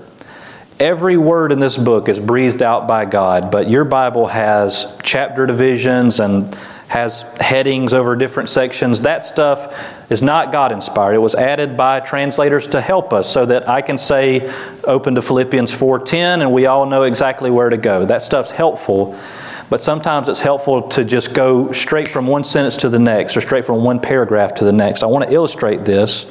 Every 0.83 1.17
word 1.17 1.53
in 1.53 1.61
this 1.61 1.79
book 1.79 2.09
is 2.09 2.19
breathed 2.19 2.61
out 2.61 2.89
by 2.89 3.05
God, 3.05 3.53
but 3.53 3.71
your 3.71 3.85
Bible 3.85 4.27
has 4.27 4.99
chapter 5.05 5.47
divisions 5.47 6.19
and 6.19 6.53
has 6.89 7.23
headings 7.39 7.95
over 7.95 8.17
different 8.17 8.49
sections. 8.49 9.03
That 9.03 9.25
stuff 9.25 10.11
is 10.11 10.25
not 10.25 10.51
God 10.51 10.73
inspired. 10.73 11.15
It 11.15 11.19
was 11.19 11.37
added 11.37 11.77
by 11.77 12.01
translators 12.01 12.67
to 12.67 12.81
help 12.81 13.13
us 13.13 13.31
so 13.31 13.47
that 13.47 13.69
I 13.69 13.81
can 13.81 13.97
say 13.97 14.53
open 14.83 15.15
to 15.15 15.23
Philippians 15.23 15.73
4:10 15.73 16.43
and 16.43 16.53
we 16.53 16.67
all 16.67 16.85
know 16.85 17.05
exactly 17.05 17.53
where 17.53 17.71
to 17.71 17.77
go. 17.77 18.05
That 18.05 18.23
stuff's 18.23 18.51
helpful. 18.51 19.15
But 19.71 19.81
sometimes 19.81 20.29
it's 20.29 20.41
helpful 20.41 20.83
to 20.89 21.05
just 21.05 21.33
go 21.33 21.71
straight 21.71 22.09
from 22.09 22.27
one 22.27 22.43
sentence 22.43 22.77
to 22.79 22.89
the 22.89 22.99
next 22.99 23.37
or 23.37 23.41
straight 23.41 23.65
from 23.65 23.85
one 23.85 24.01
paragraph 24.01 24.55
to 24.55 24.65
the 24.65 24.73
next. 24.73 25.05
I 25.05 25.07
want 25.07 25.29
to 25.29 25.33
illustrate 25.33 25.85
this. 25.85 26.27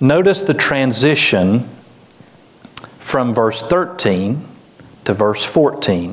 Notice 0.00 0.40
the 0.40 0.54
transition 0.54 1.68
from 3.06 3.32
verse 3.32 3.62
13 3.62 4.44
to 5.04 5.14
verse 5.14 5.44
14. 5.44 6.12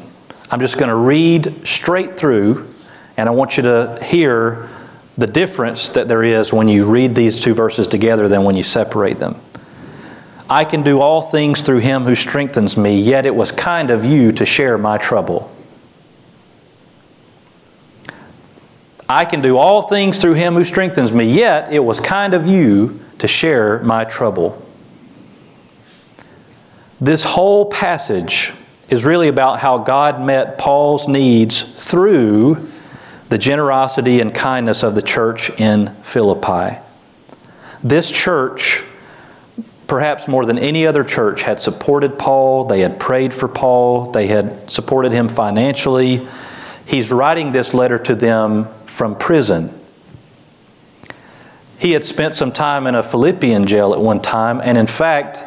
I'm 0.51 0.59
just 0.59 0.77
going 0.77 0.89
to 0.89 0.95
read 0.95 1.65
straight 1.67 2.15
through 2.15 2.71
and 3.17 3.27
I 3.27 3.31
want 3.31 3.57
you 3.57 3.63
to 3.63 3.99
hear 4.03 4.69
the 5.17 5.25
difference 5.25 5.89
that 5.89 6.07
there 6.07 6.23
is 6.23 6.53
when 6.53 6.67
you 6.67 6.85
read 6.85 7.15
these 7.15 7.39
two 7.39 7.55
verses 7.55 7.87
together 7.87 8.27
than 8.27 8.43
when 8.43 8.55
you 8.55 8.61
separate 8.61 9.17
them. 9.17 9.41
I 10.47 10.65
can 10.65 10.83
do 10.83 10.99
all 10.99 11.23
things 11.23 11.63
through 11.63 11.79
him 11.79 12.03
who 12.03 12.13
strengthens 12.13 12.77
me, 12.77 12.99
yet 12.99 13.25
it 13.25 13.33
was 13.33 13.51
kind 13.51 13.89
of 13.89 14.05
you 14.05 14.31
to 14.31 14.45
share 14.45 14.77
my 14.77 14.99
trouble. 14.99 15.51
I 19.09 19.25
can 19.25 19.41
do 19.41 19.57
all 19.57 19.81
things 19.81 20.21
through 20.21 20.35
him 20.35 20.53
who 20.53 20.63
strengthens 20.63 21.11
me, 21.11 21.25
yet 21.25 21.73
it 21.73 21.83
was 21.83 21.99
kind 21.99 22.35
of 22.35 22.45
you 22.45 22.99
to 23.17 23.27
share 23.27 23.79
my 23.79 24.03
trouble. 24.03 24.62
This 27.03 27.25
whole 27.25 27.65
passage 27.65 28.53
is 28.87 29.03
really 29.03 29.27
about 29.27 29.59
how 29.59 29.77
God 29.77 30.21
met 30.21 30.57
Paul's 30.57 31.05
needs 31.05 31.61
through 31.61 32.65
the 33.27 33.37
generosity 33.37 34.21
and 34.21 34.33
kindness 34.33 34.83
of 34.83 34.95
the 34.95 35.01
church 35.01 35.49
in 35.59 35.93
Philippi. 35.95 36.79
This 37.83 38.09
church, 38.09 38.85
perhaps 39.85 40.29
more 40.29 40.45
than 40.45 40.57
any 40.57 40.87
other 40.87 41.03
church, 41.03 41.41
had 41.41 41.59
supported 41.59 42.17
Paul, 42.17 42.67
they 42.67 42.79
had 42.79 43.01
prayed 43.01 43.33
for 43.33 43.49
Paul, 43.49 44.05
they 44.11 44.27
had 44.27 44.71
supported 44.71 45.11
him 45.11 45.27
financially. 45.27 46.25
He's 46.85 47.11
writing 47.11 47.51
this 47.51 47.73
letter 47.73 47.97
to 47.99 48.15
them 48.15 48.69
from 48.85 49.17
prison. 49.17 49.77
He 51.79 51.91
had 51.91 52.05
spent 52.05 52.33
some 52.33 52.53
time 52.53 52.87
in 52.87 52.95
a 52.95 53.03
Philippian 53.03 53.67
jail 53.67 53.91
at 53.91 53.99
one 53.99 54.21
time, 54.21 54.61
and 54.61 54.77
in 54.77 54.87
fact, 54.87 55.43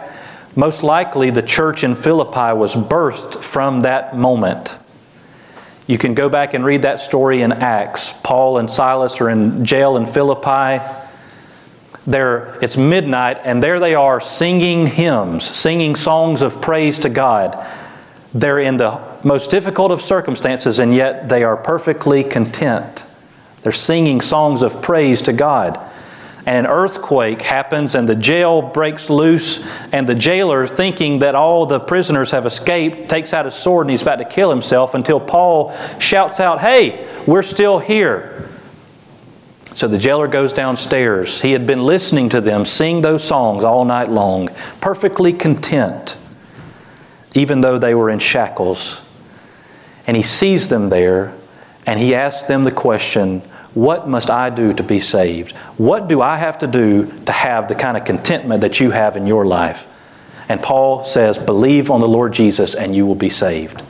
most 0.57 0.83
likely 0.83 1.31
the 1.31 1.42
church 1.42 1.85
in 1.85 1.95
Philippi 1.95 2.57
was 2.57 2.75
birthed 2.75 3.42
from 3.42 3.83
that 3.83 4.16
moment. 4.16 4.79
You 5.87 5.99
can 5.99 6.14
go 6.14 6.29
back 6.29 6.55
and 6.55 6.64
read 6.64 6.83
that 6.83 6.99
story 6.99 7.42
in 7.42 7.53
Acts. 7.53 8.14
Paul 8.25 8.59
and 8.59 8.69
Silas 8.69 9.21
are 9.21 9.29
in 9.29 9.64
jail 9.64 9.99
in 9.99 10.07
Philippi. 10.07 10.83
There, 12.07 12.59
it's 12.62 12.77
midnight, 12.77 13.38
and 13.45 13.62
there 13.62 13.79
they 13.79 13.95
are 13.95 14.21
singing 14.21 14.87
hymns, 14.87 15.45
singing 15.45 15.95
songs 15.95 16.40
of 16.40 16.61
praise 16.62 16.99
to 17.01 17.11
God. 17.11 17.64
They're 18.33 18.59
in 18.59 18.79
the 18.79 19.01
most 19.23 19.51
difficult 19.51 19.92
of 19.92 20.01
circumstances, 20.01 20.79
and 20.79 20.95
yet 20.95 21.29
they 21.29 21.45
are 21.45 21.57
perfectly 21.57 22.25
content. 22.25 23.05
They're 23.62 23.73
singing 23.73 24.21
songs 24.21 24.62
of 24.62 24.81
praise 24.81 25.23
to 25.23 25.33
God 25.33 25.79
and 26.46 26.64
an 26.64 26.72
earthquake 26.72 27.42
happens 27.42 27.96
and 27.96 28.09
the 28.09 28.14
jail 28.14 28.62
breaks 28.62 29.11
loose 29.11 29.62
and 29.92 30.09
the 30.09 30.14
jailer 30.14 30.66
thinking 30.66 31.18
that 31.18 31.35
all 31.35 31.66
the 31.66 31.80
prisoners 31.80 32.30
have 32.30 32.46
escaped 32.46 33.09
takes 33.09 33.35
out 33.35 33.44
his 33.44 33.54
sword 33.54 33.87
and 33.87 33.90
he's 33.90 34.02
about 34.02 34.16
to 34.16 34.24
kill 34.24 34.48
himself 34.48 34.94
until 34.94 35.20
paul 35.20 35.76
shouts 35.98 36.40
out 36.40 36.61
hey 36.61 37.06
we're 37.26 37.42
still 37.42 37.78
here. 37.78 38.48
So 39.72 39.88
the 39.88 39.98
jailer 39.98 40.28
goes 40.28 40.54
downstairs. 40.54 41.40
He 41.40 41.52
had 41.52 41.66
been 41.66 41.85
listening 41.85 42.30
to 42.30 42.40
them 42.40 42.64
sing 42.64 43.02
those 43.02 43.22
songs 43.22 43.62
all 43.62 43.85
night 43.85 44.09
long 44.09 44.48
perfectly 44.80 45.32
content 45.32 46.16
even 47.35 47.61
though 47.61 47.78
they 47.78 47.94
were 47.94 48.09
in 48.09 48.18
shackles. 48.18 49.02
And 50.06 50.16
he 50.16 50.22
sees 50.22 50.68
them 50.68 50.88
there 50.88 51.35
and 51.87 52.00
he 52.00 52.14
asks 52.14 52.44
them 52.44 52.64
the 52.64 52.70
question 52.70 53.42
what 53.76 54.08
must 54.08 54.30
I 54.30 54.48
do 54.48 54.72
to 54.72 54.82
be 54.82 55.00
saved? 55.00 55.52
What 55.76 56.08
do 56.08 56.22
I 56.22 56.38
have 56.38 56.56
to 56.60 56.66
do 56.66 57.12
to 57.26 57.32
have 57.32 57.68
the 57.68 57.74
kind 57.74 57.94
of 57.94 58.06
contentment 58.06 58.62
that 58.62 58.80
you 58.80 58.90
have 58.90 59.18
in 59.18 59.26
your 59.26 59.44
life? 59.44 59.86
And 60.48 60.62
Paul 60.62 61.04
says, 61.04 61.38
Believe 61.38 61.90
on 61.90 62.00
the 62.00 62.08
Lord 62.08 62.32
Jesus 62.32 62.74
and 62.74 62.96
you 62.96 63.04
will 63.04 63.14
be 63.14 63.28
saved. 63.28 63.82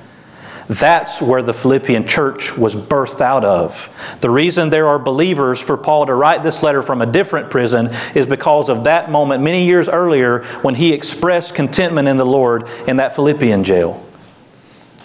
That's 0.67 1.23
where 1.23 1.41
the 1.41 1.55
Philippian 1.55 2.05
church 2.05 2.59
was 2.59 2.75
birthed 2.75 3.21
out 3.21 3.45
of. 3.45 3.89
The 4.21 4.29
reason 4.29 4.71
there 4.71 4.89
are 4.89 4.99
believers 4.99 5.63
for 5.63 5.77
Paul 5.77 6.07
to 6.07 6.15
write 6.15 6.43
this 6.43 6.65
letter 6.65 6.83
from 6.83 7.01
a 7.01 7.07
different 7.07 7.49
prison 7.49 7.91
is 8.17 8.27
because 8.27 8.69
of 8.69 8.83
that 8.85 9.13
moment 9.13 9.45
many 9.45 9.67
years 9.67 9.89
earlier 9.89 10.43
when 10.63 10.75
he 10.75 10.93
expressed 10.93 11.55
contentment 11.55 12.09
in 12.09 12.17
the 12.17 12.27
Lord 12.27 12.69
in 12.89 12.97
that 12.97 13.15
Philippian 13.15 13.63
jail. 13.63 14.05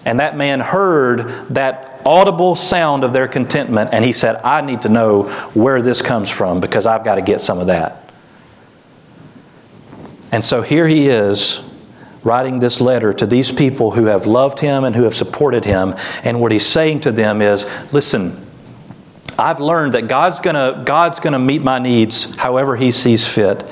And 0.05 0.19
that 0.19 0.35
man 0.35 0.59
heard 0.59 1.27
that 1.49 2.01
audible 2.05 2.55
sound 2.55 3.03
of 3.03 3.13
their 3.13 3.27
contentment, 3.27 3.91
and 3.93 4.03
he 4.03 4.13
said, 4.13 4.37
I 4.37 4.61
need 4.61 4.81
to 4.81 4.89
know 4.89 5.23
where 5.53 5.81
this 5.81 6.01
comes 6.01 6.29
from 6.29 6.59
because 6.59 6.85
I've 6.85 7.03
got 7.03 7.15
to 7.15 7.21
get 7.21 7.41
some 7.41 7.59
of 7.59 7.67
that. 7.67 8.11
And 10.31 10.43
so 10.43 10.61
here 10.61 10.87
he 10.87 11.07
is 11.07 11.61
writing 12.23 12.59
this 12.59 12.81
letter 12.81 13.13
to 13.13 13.25
these 13.25 13.51
people 13.51 13.91
who 13.91 14.05
have 14.05 14.25
loved 14.25 14.59
him 14.59 14.83
and 14.83 14.95
who 14.95 15.03
have 15.03 15.15
supported 15.15 15.65
him. 15.65 15.95
And 16.23 16.39
what 16.39 16.51
he's 16.51 16.65
saying 16.65 17.01
to 17.01 17.11
them 17.11 17.41
is 17.41 17.65
listen, 17.91 18.47
I've 19.37 19.59
learned 19.59 19.93
that 19.93 20.07
God's 20.07 20.39
going 20.39 20.85
God's 20.85 21.19
to 21.19 21.39
meet 21.39 21.63
my 21.63 21.79
needs 21.79 22.35
however 22.35 22.75
he 22.75 22.91
sees 22.91 23.27
fit. 23.27 23.63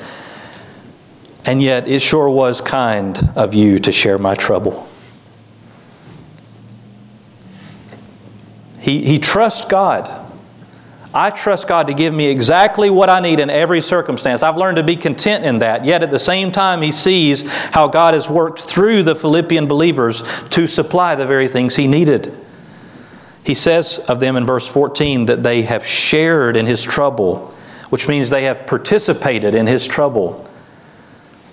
And 1.44 1.62
yet, 1.62 1.88
it 1.88 2.02
sure 2.02 2.28
was 2.28 2.60
kind 2.60 3.18
of 3.34 3.54
you 3.54 3.78
to 3.78 3.92
share 3.92 4.18
my 4.18 4.34
trouble. 4.34 4.89
He, 8.90 9.02
he 9.02 9.18
trusts 9.20 9.64
God. 9.64 10.26
I 11.14 11.30
trust 11.30 11.68
God 11.68 11.86
to 11.86 11.94
give 11.94 12.12
me 12.12 12.26
exactly 12.26 12.90
what 12.90 13.08
I 13.08 13.20
need 13.20 13.38
in 13.38 13.48
every 13.48 13.80
circumstance. 13.80 14.42
I've 14.42 14.56
learned 14.56 14.78
to 14.78 14.82
be 14.82 14.96
content 14.96 15.44
in 15.44 15.58
that. 15.58 15.84
Yet 15.84 16.02
at 16.02 16.10
the 16.10 16.18
same 16.18 16.50
time, 16.50 16.82
he 16.82 16.90
sees 16.90 17.48
how 17.48 17.86
God 17.86 18.14
has 18.14 18.28
worked 18.28 18.60
through 18.60 19.04
the 19.04 19.14
Philippian 19.14 19.68
believers 19.68 20.24
to 20.50 20.66
supply 20.66 21.14
the 21.14 21.26
very 21.26 21.46
things 21.46 21.76
he 21.76 21.86
needed. 21.86 22.36
He 23.44 23.54
says 23.54 23.98
of 24.00 24.18
them 24.18 24.36
in 24.36 24.44
verse 24.44 24.66
14 24.66 25.26
that 25.26 25.44
they 25.44 25.62
have 25.62 25.86
shared 25.86 26.56
in 26.56 26.66
his 26.66 26.82
trouble, 26.82 27.54
which 27.90 28.08
means 28.08 28.28
they 28.28 28.44
have 28.44 28.66
participated 28.66 29.54
in 29.54 29.68
his 29.68 29.86
trouble. 29.86 30.49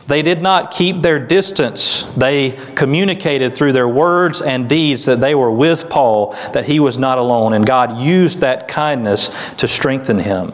They 0.07 0.21
did 0.21 0.41
not 0.41 0.71
keep 0.71 1.01
their 1.01 1.19
distance. 1.19 2.03
They 2.15 2.51
communicated 2.75 3.55
through 3.55 3.73
their 3.73 3.89
words 3.89 4.41
and 4.41 4.69
deeds 4.69 5.05
that 5.05 5.19
they 5.19 5.35
were 5.35 5.51
with 5.51 5.89
Paul, 5.89 6.31
that 6.53 6.65
he 6.65 6.79
was 6.79 6.97
not 6.97 7.17
alone, 7.17 7.53
and 7.53 7.65
God 7.65 7.99
used 7.99 8.39
that 8.39 8.67
kindness 8.67 9.29
to 9.55 9.67
strengthen 9.67 10.19
him. 10.19 10.53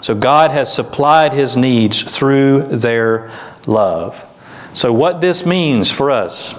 So 0.00 0.14
God 0.14 0.52
has 0.52 0.72
supplied 0.72 1.32
his 1.32 1.56
needs 1.56 2.02
through 2.02 2.62
their 2.62 3.30
love. 3.66 4.26
So, 4.72 4.92
what 4.92 5.20
this 5.20 5.44
means 5.44 5.90
for 5.90 6.10
us 6.10 6.54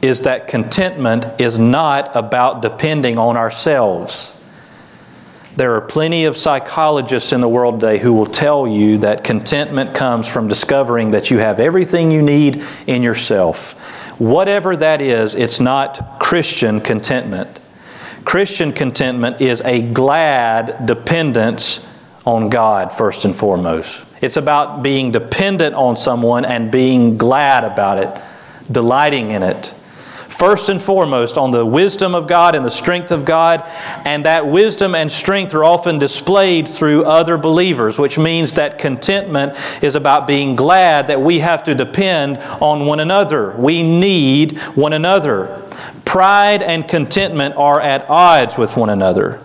is 0.00 0.22
that 0.22 0.48
contentment 0.48 1.26
is 1.38 1.58
not 1.58 2.10
about 2.16 2.62
depending 2.62 3.18
on 3.18 3.36
ourselves. 3.36 4.34
There 5.54 5.74
are 5.74 5.82
plenty 5.82 6.24
of 6.24 6.36
psychologists 6.36 7.32
in 7.32 7.42
the 7.42 7.48
world 7.48 7.80
today 7.80 7.98
who 7.98 8.14
will 8.14 8.26
tell 8.26 8.66
you 8.66 8.98
that 8.98 9.22
contentment 9.22 9.94
comes 9.94 10.26
from 10.26 10.48
discovering 10.48 11.10
that 11.10 11.30
you 11.30 11.38
have 11.38 11.60
everything 11.60 12.10
you 12.10 12.22
need 12.22 12.64
in 12.86 13.02
yourself. 13.02 13.72
Whatever 14.18 14.76
that 14.76 15.02
is, 15.02 15.34
it's 15.34 15.60
not 15.60 16.18
Christian 16.18 16.80
contentment. 16.80 17.60
Christian 18.24 18.72
contentment 18.72 19.42
is 19.42 19.60
a 19.62 19.82
glad 19.82 20.86
dependence 20.86 21.86
on 22.24 22.48
God, 22.48 22.90
first 22.90 23.26
and 23.26 23.36
foremost. 23.36 24.06
It's 24.22 24.38
about 24.38 24.82
being 24.82 25.10
dependent 25.10 25.74
on 25.74 25.96
someone 25.96 26.46
and 26.46 26.70
being 26.70 27.18
glad 27.18 27.64
about 27.64 27.98
it, 27.98 28.22
delighting 28.70 29.32
in 29.32 29.42
it 29.42 29.74
first 30.42 30.70
and 30.70 30.82
foremost 30.82 31.38
on 31.38 31.52
the 31.52 31.64
wisdom 31.64 32.16
of 32.16 32.26
God 32.26 32.56
and 32.56 32.64
the 32.64 32.70
strength 32.70 33.12
of 33.12 33.24
God, 33.24 33.62
and 34.04 34.24
that 34.24 34.44
wisdom 34.44 34.96
and 34.96 35.08
strength 35.08 35.54
are 35.54 35.64
often 35.64 35.98
displayed 35.98 36.68
through 36.68 37.04
other 37.04 37.38
believers, 37.38 37.96
which 37.96 38.18
means 38.18 38.52
that 38.54 38.76
contentment 38.76 39.56
is 39.84 39.94
about 39.94 40.26
being 40.26 40.56
glad 40.56 41.06
that 41.06 41.22
we 41.22 41.38
have 41.38 41.62
to 41.62 41.76
depend 41.76 42.38
on 42.60 42.86
one 42.86 42.98
another. 42.98 43.52
We 43.52 43.84
need 43.84 44.58
one 44.74 44.94
another. 44.94 45.62
Pride 46.04 46.60
and 46.60 46.88
contentment 46.88 47.54
are 47.54 47.80
at 47.80 48.10
odds 48.10 48.58
with 48.58 48.76
one 48.76 48.90
another. 48.90 49.40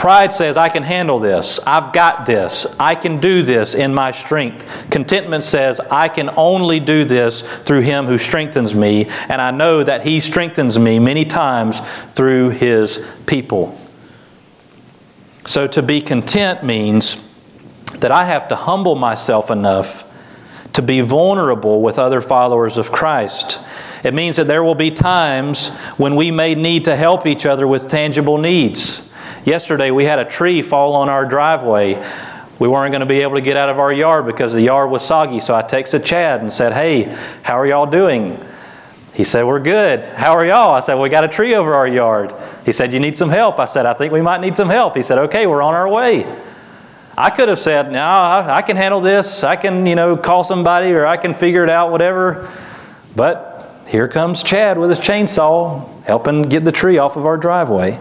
Pride 0.00 0.32
says, 0.32 0.56
I 0.56 0.70
can 0.70 0.82
handle 0.82 1.18
this. 1.18 1.60
I've 1.66 1.92
got 1.92 2.24
this. 2.24 2.66
I 2.80 2.94
can 2.94 3.20
do 3.20 3.42
this 3.42 3.74
in 3.74 3.92
my 3.92 4.12
strength. 4.12 4.88
Contentment 4.90 5.42
says, 5.42 5.78
I 5.78 6.08
can 6.08 6.30
only 6.38 6.80
do 6.80 7.04
this 7.04 7.42
through 7.42 7.82
Him 7.82 8.06
who 8.06 8.16
strengthens 8.16 8.74
me, 8.74 9.10
and 9.28 9.42
I 9.42 9.50
know 9.50 9.84
that 9.84 10.02
He 10.02 10.18
strengthens 10.20 10.78
me 10.78 10.98
many 10.98 11.26
times 11.26 11.80
through 12.14 12.48
His 12.48 13.06
people. 13.26 13.78
So 15.44 15.66
to 15.66 15.82
be 15.82 16.00
content 16.00 16.64
means 16.64 17.22
that 17.96 18.10
I 18.10 18.24
have 18.24 18.48
to 18.48 18.56
humble 18.56 18.94
myself 18.94 19.50
enough 19.50 20.04
to 20.72 20.80
be 20.80 21.02
vulnerable 21.02 21.82
with 21.82 21.98
other 21.98 22.22
followers 22.22 22.78
of 22.78 22.90
Christ. 22.90 23.60
It 24.02 24.14
means 24.14 24.36
that 24.36 24.46
there 24.46 24.64
will 24.64 24.74
be 24.74 24.90
times 24.90 25.68
when 25.98 26.16
we 26.16 26.30
may 26.30 26.54
need 26.54 26.86
to 26.86 26.96
help 26.96 27.26
each 27.26 27.44
other 27.44 27.68
with 27.68 27.86
tangible 27.86 28.38
needs. 28.38 29.06
Yesterday, 29.44 29.90
we 29.90 30.04
had 30.04 30.18
a 30.18 30.24
tree 30.24 30.60
fall 30.60 30.94
on 30.94 31.08
our 31.08 31.24
driveway. 31.24 31.94
We 32.58 32.68
weren't 32.68 32.92
going 32.92 33.00
to 33.00 33.06
be 33.06 33.22
able 33.22 33.36
to 33.36 33.40
get 33.40 33.56
out 33.56 33.70
of 33.70 33.78
our 33.78 33.92
yard 33.92 34.26
because 34.26 34.52
the 34.52 34.60
yard 34.60 34.90
was 34.90 35.02
soggy. 35.02 35.40
So 35.40 35.54
I 35.54 35.62
texted 35.62 36.04
Chad 36.04 36.40
and 36.40 36.52
said, 36.52 36.74
Hey, 36.74 37.04
how 37.42 37.58
are 37.58 37.66
y'all 37.66 37.86
doing? 37.86 38.38
He 39.14 39.24
said, 39.24 39.44
We're 39.44 39.60
good. 39.60 40.04
How 40.04 40.32
are 40.32 40.44
y'all? 40.44 40.74
I 40.74 40.80
said, 40.80 40.96
We 40.96 41.08
got 41.08 41.24
a 41.24 41.28
tree 41.28 41.54
over 41.54 41.74
our 41.74 41.88
yard. 41.88 42.34
He 42.66 42.72
said, 42.72 42.92
You 42.92 43.00
need 43.00 43.16
some 43.16 43.30
help? 43.30 43.58
I 43.58 43.64
said, 43.64 43.86
I 43.86 43.94
think 43.94 44.12
we 44.12 44.20
might 44.20 44.42
need 44.42 44.54
some 44.54 44.68
help. 44.68 44.94
He 44.94 45.02
said, 45.02 45.18
Okay, 45.18 45.46
we're 45.46 45.62
on 45.62 45.74
our 45.74 45.88
way. 45.88 46.26
I 47.16 47.30
could 47.30 47.48
have 47.48 47.58
said, 47.58 47.90
No, 47.90 48.02
I 48.02 48.60
can 48.60 48.76
handle 48.76 49.00
this. 49.00 49.42
I 49.42 49.56
can, 49.56 49.86
you 49.86 49.94
know, 49.94 50.16
call 50.18 50.44
somebody 50.44 50.92
or 50.92 51.06
I 51.06 51.16
can 51.16 51.32
figure 51.32 51.64
it 51.64 51.70
out, 51.70 51.90
whatever. 51.90 52.50
But 53.16 53.82
here 53.86 54.06
comes 54.06 54.42
Chad 54.42 54.78
with 54.78 54.90
his 54.90 55.00
chainsaw 55.00 56.04
helping 56.04 56.42
get 56.42 56.64
the 56.64 56.72
tree 56.72 56.98
off 56.98 57.16
of 57.16 57.24
our 57.24 57.36
driveway. 57.36 57.96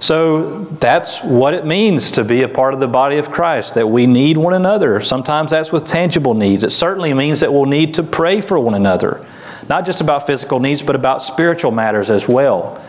So 0.00 0.64
that's 0.80 1.22
what 1.22 1.52
it 1.52 1.66
means 1.66 2.10
to 2.12 2.24
be 2.24 2.42
a 2.42 2.48
part 2.48 2.72
of 2.72 2.80
the 2.80 2.88
body 2.88 3.18
of 3.18 3.30
Christ, 3.30 3.74
that 3.74 3.86
we 3.86 4.06
need 4.06 4.38
one 4.38 4.54
another. 4.54 4.98
Sometimes 5.00 5.50
that's 5.50 5.70
with 5.70 5.86
tangible 5.86 6.32
needs. 6.32 6.64
It 6.64 6.70
certainly 6.70 7.12
means 7.12 7.40
that 7.40 7.52
we'll 7.52 7.66
need 7.66 7.92
to 7.94 8.02
pray 8.02 8.40
for 8.40 8.58
one 8.58 8.74
another, 8.74 9.24
not 9.68 9.84
just 9.84 10.00
about 10.00 10.26
physical 10.26 10.58
needs, 10.58 10.82
but 10.82 10.96
about 10.96 11.22
spiritual 11.22 11.70
matters 11.70 12.10
as 12.10 12.26
well. 12.26 12.82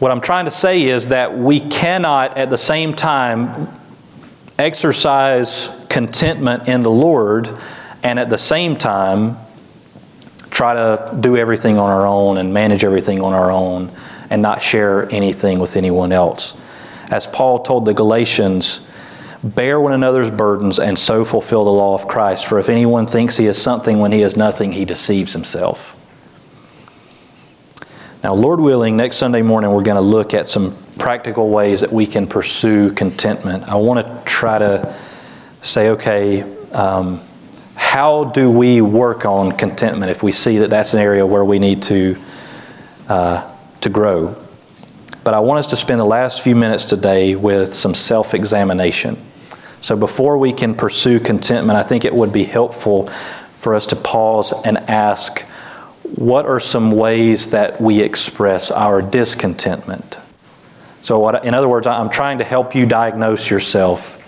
What 0.00 0.10
I'm 0.10 0.20
trying 0.20 0.46
to 0.46 0.50
say 0.50 0.82
is 0.82 1.06
that 1.08 1.38
we 1.38 1.60
cannot 1.60 2.36
at 2.36 2.50
the 2.50 2.58
same 2.58 2.92
time 2.92 3.68
exercise 4.58 5.70
contentment 5.88 6.66
in 6.66 6.80
the 6.80 6.90
Lord 6.90 7.48
and 8.02 8.18
at 8.18 8.28
the 8.28 8.38
same 8.38 8.76
time 8.76 9.36
try 10.50 10.74
to 10.74 11.16
do 11.20 11.36
everything 11.36 11.78
on 11.78 11.90
our 11.90 12.06
own 12.06 12.38
and 12.38 12.52
manage 12.52 12.84
everything 12.84 13.20
on 13.20 13.32
our 13.32 13.52
own 13.52 13.92
and 14.30 14.42
not 14.42 14.62
share 14.62 15.12
anything 15.12 15.58
with 15.58 15.76
anyone 15.76 16.12
else. 16.12 16.54
As 17.10 17.26
Paul 17.26 17.60
told 17.60 17.84
the 17.84 17.94
Galatians, 17.94 18.80
bear 19.42 19.78
one 19.78 19.92
another's 19.92 20.30
burdens 20.30 20.78
and 20.78 20.98
so 20.98 21.24
fulfill 21.24 21.64
the 21.64 21.70
law 21.70 21.94
of 21.94 22.08
Christ. 22.08 22.46
For 22.46 22.58
if 22.58 22.68
anyone 22.68 23.06
thinks 23.06 23.36
he 23.36 23.46
is 23.46 23.60
something 23.60 23.98
when 23.98 24.10
he 24.10 24.22
is 24.22 24.36
nothing, 24.36 24.72
he 24.72 24.84
deceives 24.84 25.32
himself. 25.32 25.94
Now, 28.22 28.32
Lord 28.32 28.58
willing, 28.58 28.96
next 28.96 29.16
Sunday 29.16 29.42
morning 29.42 29.70
we're 29.70 29.82
going 29.82 29.96
to 29.96 30.00
look 30.00 30.32
at 30.32 30.48
some 30.48 30.74
practical 30.98 31.50
ways 31.50 31.82
that 31.82 31.92
we 31.92 32.06
can 32.06 32.26
pursue 32.26 32.90
contentment. 32.92 33.64
I 33.64 33.74
want 33.74 34.06
to 34.06 34.22
try 34.24 34.56
to 34.56 34.96
say, 35.60 35.90
okay, 35.90 36.42
um, 36.72 37.20
how 37.74 38.24
do 38.24 38.50
we 38.50 38.80
work 38.80 39.26
on 39.26 39.52
contentment 39.52 40.10
if 40.10 40.22
we 40.22 40.32
see 40.32 40.58
that 40.58 40.70
that's 40.70 40.94
an 40.94 41.00
area 41.00 41.26
where 41.26 41.44
we 41.44 41.58
need 41.58 41.82
to 41.82 42.16
uh, 43.08 43.53
to 43.84 43.90
grow. 43.90 44.36
But 45.22 45.32
I 45.32 45.40
want 45.40 45.60
us 45.60 45.70
to 45.70 45.76
spend 45.76 46.00
the 46.00 46.04
last 46.04 46.42
few 46.42 46.56
minutes 46.56 46.88
today 46.88 47.34
with 47.34 47.74
some 47.74 47.94
self 47.94 48.34
examination. 48.34 49.16
So 49.80 49.96
before 49.96 50.36
we 50.36 50.52
can 50.52 50.74
pursue 50.74 51.20
contentment, 51.20 51.78
I 51.78 51.82
think 51.82 52.04
it 52.04 52.14
would 52.14 52.32
be 52.32 52.44
helpful 52.44 53.06
for 53.54 53.74
us 53.74 53.86
to 53.88 53.96
pause 53.96 54.52
and 54.64 54.78
ask 54.90 55.40
what 56.16 56.46
are 56.46 56.60
some 56.60 56.90
ways 56.90 57.50
that 57.50 57.80
we 57.80 58.00
express 58.00 58.70
our 58.70 59.00
discontentment? 59.00 60.18
So, 61.00 61.18
what, 61.18 61.44
in 61.44 61.54
other 61.54 61.68
words, 61.68 61.86
I'm 61.86 62.10
trying 62.10 62.38
to 62.38 62.44
help 62.44 62.74
you 62.74 62.86
diagnose 62.86 63.50
yourself 63.50 64.18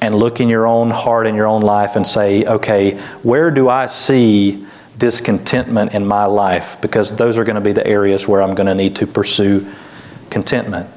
and 0.00 0.14
look 0.14 0.40
in 0.40 0.48
your 0.48 0.66
own 0.66 0.90
heart 0.90 1.26
and 1.26 1.36
your 1.36 1.46
own 1.46 1.62
life 1.62 1.96
and 1.96 2.06
say, 2.06 2.44
okay, 2.44 2.98
where 3.22 3.50
do 3.50 3.68
I 3.68 3.86
see 3.86 4.66
discontentment 4.98 5.92
in 5.92 6.06
my 6.06 6.26
life 6.26 6.80
because 6.80 7.16
those 7.16 7.36
are 7.36 7.44
going 7.44 7.56
to 7.56 7.60
be 7.60 7.72
the 7.72 7.86
areas 7.86 8.28
where 8.28 8.40
I'm 8.42 8.54
going 8.54 8.66
to 8.66 8.74
need 8.74 8.96
to 8.96 9.06
pursue 9.06 9.70
contentment. 10.30 10.88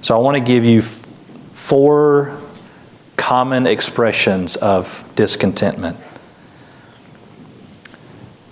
So 0.00 0.16
I 0.16 0.18
want 0.18 0.36
to 0.36 0.42
give 0.42 0.64
you 0.64 0.82
four 1.52 2.38
common 3.16 3.66
expressions 3.66 4.56
of 4.56 5.04
discontentment. 5.14 5.96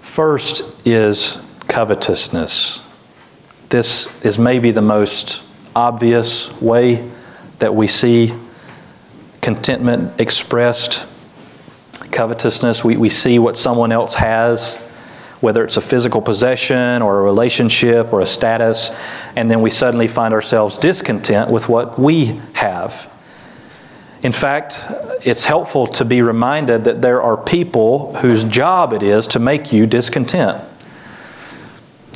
First 0.02 0.76
is 0.86 1.38
covetousness. 1.68 2.82
This 3.68 4.08
is 4.22 4.38
maybe 4.38 4.70
the 4.70 4.82
most 4.82 5.42
obvious 5.74 6.52
way 6.60 7.08
that 7.58 7.74
we 7.74 7.86
see 7.86 8.32
contentment 9.40 10.20
expressed 10.20 11.06
covetousness. 12.12 12.84
We, 12.84 12.96
we 12.96 13.08
see 13.08 13.38
what 13.38 13.56
someone 13.56 13.92
else 13.92 14.14
has, 14.14 14.78
whether 15.40 15.64
it's 15.64 15.76
a 15.76 15.80
physical 15.80 16.20
possession 16.20 17.02
or 17.02 17.20
a 17.20 17.22
relationship 17.22 18.12
or 18.12 18.20
a 18.20 18.26
status, 18.26 18.90
and 19.36 19.50
then 19.50 19.60
we 19.60 19.70
suddenly 19.70 20.08
find 20.08 20.34
ourselves 20.34 20.78
discontent 20.78 21.50
with 21.50 21.68
what 21.68 21.98
we 21.98 22.40
have. 22.54 23.10
In 24.22 24.32
fact, 24.32 24.84
it's 25.24 25.44
helpful 25.44 25.86
to 25.86 26.04
be 26.04 26.22
reminded 26.22 26.84
that 26.84 27.00
there 27.00 27.22
are 27.22 27.36
people 27.36 28.16
whose 28.16 28.42
job 28.42 28.92
it 28.92 29.02
is 29.02 29.28
to 29.28 29.38
make 29.38 29.72
you 29.72 29.86
discontent. 29.86 30.64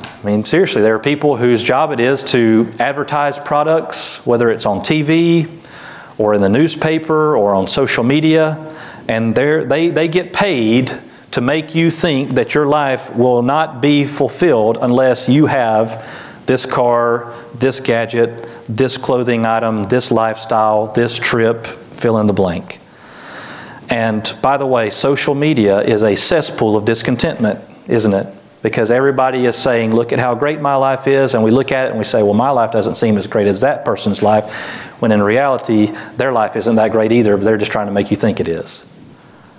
I 0.01 0.25
mean, 0.25 0.43
seriously, 0.43 0.81
there 0.81 0.95
are 0.95 0.99
people 0.99 1.37
whose 1.37 1.63
job 1.63 1.91
it 1.91 1.99
is 1.99 2.23
to 2.25 2.73
advertise 2.79 3.39
products, 3.39 4.25
whether 4.25 4.49
it's 4.51 4.65
on 4.65 4.79
TV 4.79 5.49
or 6.17 6.33
in 6.33 6.41
the 6.41 6.49
newspaper 6.49 7.35
or 7.35 7.53
on 7.53 7.67
social 7.67 8.03
media, 8.03 8.72
and 9.07 9.35
they 9.35 9.89
they, 9.89 10.07
get 10.07 10.33
paid 10.33 10.91
to 11.31 11.41
make 11.41 11.73
you 11.73 11.89
think 11.89 12.35
that 12.35 12.53
your 12.53 12.67
life 12.67 13.15
will 13.15 13.41
not 13.41 13.81
be 13.81 14.05
fulfilled 14.05 14.77
unless 14.81 15.27
you 15.27 15.47
have 15.47 16.05
this 16.45 16.65
car, 16.65 17.33
this 17.55 17.79
gadget, 17.79 18.47
this 18.67 18.97
clothing 18.97 19.45
item, 19.45 19.83
this 19.83 20.11
lifestyle, 20.11 20.87
this 20.93 21.17
trip, 21.17 21.65
fill 21.65 22.19
in 22.19 22.25
the 22.25 22.33
blank. 22.33 22.79
And 23.89 24.33
by 24.41 24.57
the 24.57 24.65
way, 24.65 24.89
social 24.89 25.35
media 25.35 25.81
is 25.81 26.03
a 26.03 26.15
cesspool 26.15 26.75
of 26.75 26.85
discontentment, 26.85 27.61
isn't 27.87 28.13
it? 28.13 28.27
Because 28.61 28.91
everybody 28.91 29.45
is 29.45 29.55
saying, 29.55 29.93
look 29.93 30.13
at 30.13 30.19
how 30.19 30.35
great 30.35 30.61
my 30.61 30.75
life 30.75 31.05
is, 31.07 31.33
and 31.33 31.43
we 31.43 31.51
look 31.51 31.71
at 31.71 31.87
it 31.87 31.89
and 31.89 31.97
we 31.97 32.05
say, 32.05 32.23
well, 32.23 32.33
my 32.33 32.49
life 32.49 32.71
doesn't 32.71 32.95
seem 32.95 33.17
as 33.17 33.27
great 33.27 33.47
as 33.47 33.61
that 33.61 33.83
person's 33.83 34.23
life, 34.23 34.53
when 35.01 35.11
in 35.11 35.21
reality, 35.21 35.87
their 36.15 36.31
life 36.31 36.55
isn't 36.55 36.75
that 36.75 36.91
great 36.91 37.11
either, 37.11 37.35
but 37.35 37.43
they're 37.43 37.57
just 37.57 37.71
trying 37.71 37.87
to 37.87 37.91
make 37.91 38.09
you 38.09 38.15
think 38.15 38.39
it 38.39 38.47
is. 38.47 38.85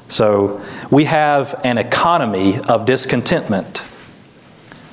So 0.09 0.63
we 0.91 1.05
have 1.05 1.61
an 1.65 1.79
economy 1.79 2.59
of 2.59 2.85
discontentment. 2.85 3.85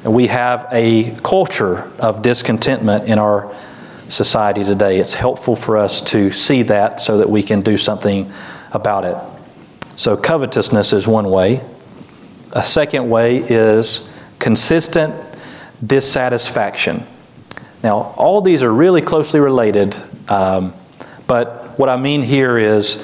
We 0.04 0.28
have 0.28 0.68
a 0.72 1.16
culture 1.24 1.92
of 2.00 2.22
discontentment 2.22 3.06
in 3.06 3.20
our 3.20 3.54
society 4.08 4.64
today. 4.64 5.00
It's 5.00 5.14
helpful 5.14 5.56
for 5.56 5.78
us 5.78 6.02
to 6.02 6.32
see 6.32 6.64
that 6.64 7.00
so 7.00 7.18
that 7.20 7.30
we 7.30 7.44
can 7.44 7.62
do 7.62 7.78
something 7.78 8.32
about 8.72 9.06
it. 9.06 9.18
So, 9.96 10.18
covetousness 10.18 10.94
is 10.94 11.08
one 11.08 11.30
way. 11.30 11.62
A 12.54 12.64
second 12.64 13.10
way 13.10 13.38
is 13.38 14.08
consistent 14.40 15.14
dissatisfaction. 15.86 17.06
Now, 17.84 18.14
all 18.18 18.42
these 18.42 18.64
are 18.64 18.72
really 18.72 19.02
closely 19.02 19.40
related, 19.40 19.96
um, 20.28 20.74
but 21.28 21.78
what 21.80 21.90
I 21.90 21.98
mean 21.98 22.22
here 22.22 22.58
is 22.58 23.04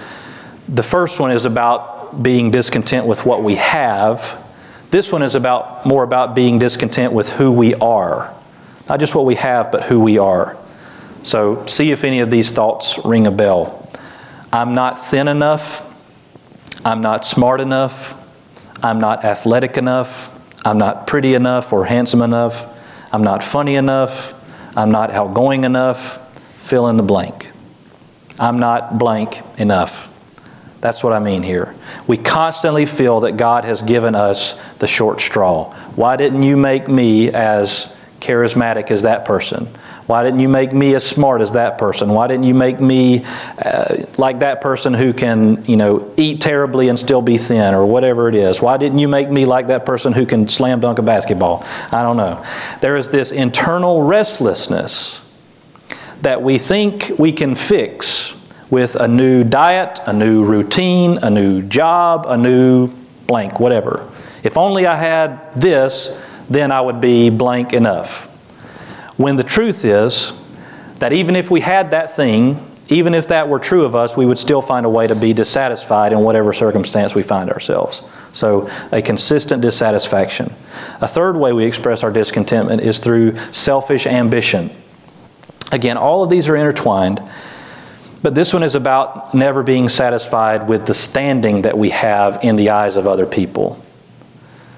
the 0.68 0.84
first 0.84 1.20
one 1.20 1.32
is 1.32 1.46
about 1.46 1.97
being 2.22 2.52
discontent 2.52 3.06
with 3.06 3.26
what 3.26 3.44
we 3.44 3.56
have. 3.56 4.44
This 4.90 5.12
one 5.12 5.22
is 5.22 5.36
about 5.36 5.86
more 5.86 6.04
about 6.04 6.36
being 6.36 6.60
discontent 6.60 7.14
with 7.14 7.30
who 7.30 7.52
we 7.52 7.76
are. 7.76 8.34
Not 8.90 9.00
just 9.00 9.16
what 9.16 9.26
we 9.26 9.36
have, 9.36 9.72
but 9.72 9.84
who 9.84 10.00
we 10.00 10.18
are. 10.18 10.58
So, 11.24 11.66
see 11.66 11.92
if 11.92 12.04
any 12.04 12.22
of 12.22 12.32
these 12.32 12.52
thoughts 12.52 13.00
ring 13.04 13.28
a 13.28 13.32
bell. 13.32 13.90
I'm 14.54 14.74
not 14.74 14.98
thin 14.98 15.28
enough. 15.28 15.84
I'm 16.86 17.02
not 17.02 17.26
smart 17.26 17.60
enough. 17.60 18.14
I'm 18.82 19.00
not 19.00 19.26
athletic 19.26 19.78
enough. 19.78 20.30
I'm 20.64 20.78
not 20.78 21.06
pretty 21.06 21.34
enough 21.34 21.74
or 21.74 21.86
handsome 21.86 22.22
enough. 22.22 22.66
I'm 23.12 23.24
not 23.24 23.44
funny 23.44 23.76
enough. 23.76 24.34
I'm 24.76 24.92
not 24.92 25.12
outgoing 25.12 25.64
enough. 25.64 26.20
Fill 26.62 26.88
in 26.88 26.98
the 26.98 27.04
blank. 27.04 27.52
I'm 28.40 28.60
not 28.60 28.98
blank 28.98 29.42
enough. 29.58 30.07
That's 30.82 31.04
what 31.04 31.14
I 31.14 31.20
mean 31.20 31.44
here. 31.44 31.74
We 32.08 32.18
constantly 32.18 32.86
feel 32.86 33.22
that 33.22 33.38
God 33.38 33.66
has 33.66 33.82
given 33.82 34.16
us 34.16 34.54
the 34.80 34.88
short 34.88 35.22
straw. 35.22 35.74
Why 35.96 36.16
didn't 36.16 36.44
you 36.44 36.56
make 36.56 36.88
me 36.88 37.32
as 37.32 37.94
charismatic 38.20 38.92
as 38.92 39.02
that 39.04 39.26
person? 39.26 39.68
Why 40.06 40.24
didn't 40.24 40.40
you 40.40 40.48
make 40.48 40.72
me 40.72 40.96
as 40.96 41.06
smart 41.06 41.42
as 41.42 41.52
that 41.52 41.78
person? 41.78 42.10
Why 42.10 42.28
didn't 42.28 42.46
you 42.46 42.54
make 42.54 42.80
me 42.80 43.26
uh, 43.60 44.06
like 44.18 44.40
that 44.40 44.62
person 44.62 44.94
who 44.94 45.14
can, 45.14 45.66
you 45.66 45.76
know, 45.76 46.14
eat 46.16 46.40
terribly 46.40 46.88
and 46.88 46.98
still 46.98 47.22
be 47.22 47.38
thin 47.38 47.74
or 47.74 47.86
whatever 47.86 48.30
it 48.30 48.36
is? 48.36 48.62
Why 48.62 48.78
didn't 48.78 49.00
you 49.00 49.10
make 49.10 49.30
me 49.30 49.46
like 49.46 49.68
that 49.68 49.86
person 49.86 50.14
who 50.14 50.26
can 50.26 50.48
slam 50.48 50.80
dunk 50.80 51.00
a 51.00 51.02
basketball? 51.02 51.64
I 51.92 52.04
don't 52.04 52.16
know. 52.16 52.44
There 52.80 52.96
is 52.96 53.10
this 53.10 53.34
internal 53.34 54.04
restlessness 54.04 55.22
that 56.22 56.42
we 56.42 56.58
think 56.58 57.12
we 57.20 57.34
can 57.34 57.54
fix 57.54 58.34
with 58.70 58.96
a 58.96 59.08
new 59.08 59.44
diet, 59.44 60.00
a 60.06 60.14
new 60.14 60.44
routine, 60.44 61.20
a 61.20 61.30
new 61.30 61.62
job, 61.62 62.26
a 62.28 62.38
new 62.38 62.88
blank, 63.28 63.60
whatever. 63.60 64.10
If 64.44 64.58
only 64.58 64.86
I 64.86 64.96
had 64.96 65.56
this, 65.56 66.18
then 66.50 66.72
I 66.72 66.82
would 66.82 67.02
be 67.02 67.30
blank 67.30 67.74
enough. 67.74 68.24
When 69.18 69.36
the 69.36 69.44
truth 69.44 69.84
is 69.86 70.34
that 71.00 71.14
even 71.14 71.36
if 71.36 71.52
we 71.52 71.60
had 71.60 71.92
that 71.92 72.16
thing, 72.16 72.64
even 72.90 73.14
if 73.14 73.28
that 73.28 73.50
were 73.50 73.60
true 73.60 73.84
of 73.84 73.96
us, 73.96 74.16
we 74.16 74.26
would 74.26 74.40
still 74.40 74.62
find 74.62 74.86
a 74.86 74.90
way 74.90 75.08
to 75.08 75.16
be 75.16 75.34
dissatisfied 75.34 76.14
in 76.14 76.20
whatever 76.20 76.54
circumstance 76.54 77.14
we 77.14 77.24
find 77.24 77.50
ourselves. 77.50 78.04
So, 78.32 78.70
a 78.92 79.02
consistent 79.02 79.62
dissatisfaction. 79.62 80.54
A 81.02 81.08
third 81.08 81.36
way 81.36 81.52
we 81.52 81.66
express 81.66 82.04
our 82.04 82.12
discontentment 82.12 82.82
is 82.82 83.00
through 83.00 83.38
selfish 83.52 84.08
ambition. 84.08 84.70
Again, 85.72 85.98
all 85.98 86.24
of 86.24 86.30
these 86.30 86.48
are 86.48 86.56
intertwined, 86.56 87.22
but 88.22 88.36
this 88.36 88.54
one 88.54 88.64
is 88.64 88.76
about 88.76 89.34
never 89.34 89.64
being 89.64 89.88
satisfied 89.88 90.68
with 90.68 90.86
the 90.86 90.94
standing 90.94 91.62
that 91.62 91.78
we 91.78 91.90
have 91.90 92.40
in 92.44 92.56
the 92.56 92.70
eyes 92.70 92.98
of 92.98 93.08
other 93.08 93.26
people. 93.26 93.84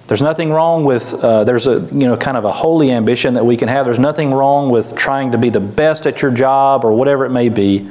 There's 0.07 0.21
nothing 0.23 0.51
wrong 0.51 0.85
with, 0.85 1.13
uh, 1.13 1.43
there's 1.43 1.67
a, 1.67 1.81
you 1.93 2.07
know, 2.07 2.17
kind 2.17 2.35
of 2.35 2.43
a 2.43 2.51
holy 2.51 2.91
ambition 2.91 3.35
that 3.35 3.45
we 3.45 3.55
can 3.55 3.67
have. 3.67 3.85
There's 3.85 3.99
nothing 3.99 4.33
wrong 4.33 4.71
with 4.71 4.95
trying 4.95 5.31
to 5.33 5.37
be 5.37 5.49
the 5.49 5.59
best 5.59 6.07
at 6.07 6.21
your 6.21 6.31
job 6.31 6.83
or 6.83 6.93
whatever 6.93 7.25
it 7.25 7.29
may 7.29 7.47
be. 7.47 7.89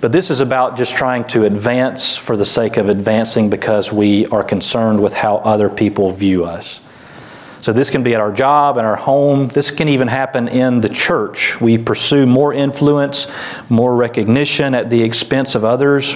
But 0.00 0.12
this 0.12 0.30
is 0.30 0.40
about 0.40 0.76
just 0.76 0.96
trying 0.96 1.24
to 1.28 1.44
advance 1.44 2.16
for 2.16 2.36
the 2.36 2.44
sake 2.44 2.76
of 2.76 2.88
advancing 2.88 3.48
because 3.48 3.92
we 3.92 4.26
are 4.26 4.42
concerned 4.42 5.00
with 5.00 5.14
how 5.14 5.36
other 5.36 5.68
people 5.68 6.10
view 6.10 6.44
us. 6.44 6.80
So, 7.66 7.72
this 7.72 7.90
can 7.90 8.04
be 8.04 8.14
at 8.14 8.20
our 8.20 8.30
job, 8.30 8.78
in 8.78 8.84
our 8.84 8.94
home. 8.94 9.48
This 9.48 9.72
can 9.72 9.88
even 9.88 10.06
happen 10.06 10.46
in 10.46 10.80
the 10.80 10.88
church. 10.88 11.60
We 11.60 11.78
pursue 11.78 12.24
more 12.24 12.54
influence, 12.54 13.26
more 13.68 13.96
recognition 13.96 14.72
at 14.72 14.88
the 14.88 15.02
expense 15.02 15.56
of 15.56 15.64
others. 15.64 16.14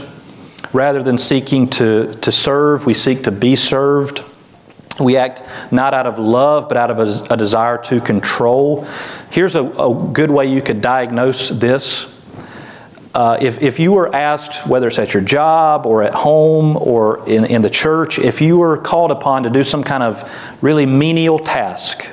Rather 0.72 1.02
than 1.02 1.18
seeking 1.18 1.68
to, 1.70 2.14
to 2.20 2.30
serve, 2.30 2.86
we 2.86 2.94
seek 2.94 3.24
to 3.24 3.32
be 3.32 3.56
served. 3.56 4.22
We 5.00 5.16
act 5.16 5.42
not 5.72 5.92
out 5.92 6.06
of 6.06 6.20
love, 6.20 6.68
but 6.68 6.76
out 6.76 6.92
of 6.92 7.00
a, 7.00 7.34
a 7.34 7.36
desire 7.36 7.78
to 7.78 8.00
control. 8.00 8.84
Here's 9.32 9.56
a, 9.56 9.64
a, 9.64 9.92
good 10.12 10.30
way 10.30 10.46
you 10.46 10.62
could 10.62 10.80
diagnose 10.80 11.48
this. 11.48 12.16
Uh, 13.12 13.36
if, 13.40 13.60
if 13.60 13.80
you 13.80 13.92
were 13.92 14.14
asked, 14.14 14.66
whether 14.68 14.86
it's 14.86 14.98
at 14.98 15.12
your 15.12 15.22
job 15.22 15.84
or 15.84 16.02
at 16.02 16.14
home 16.14 16.76
or 16.76 17.26
in, 17.28 17.44
in 17.44 17.60
the 17.60 17.70
church, 17.70 18.18
if 18.18 18.40
you 18.40 18.56
were 18.56 18.76
called 18.76 19.10
upon 19.10 19.42
to 19.42 19.50
do 19.50 19.64
some 19.64 19.82
kind 19.82 20.02
of 20.02 20.22
really 20.62 20.86
menial 20.86 21.38
task, 21.38 22.08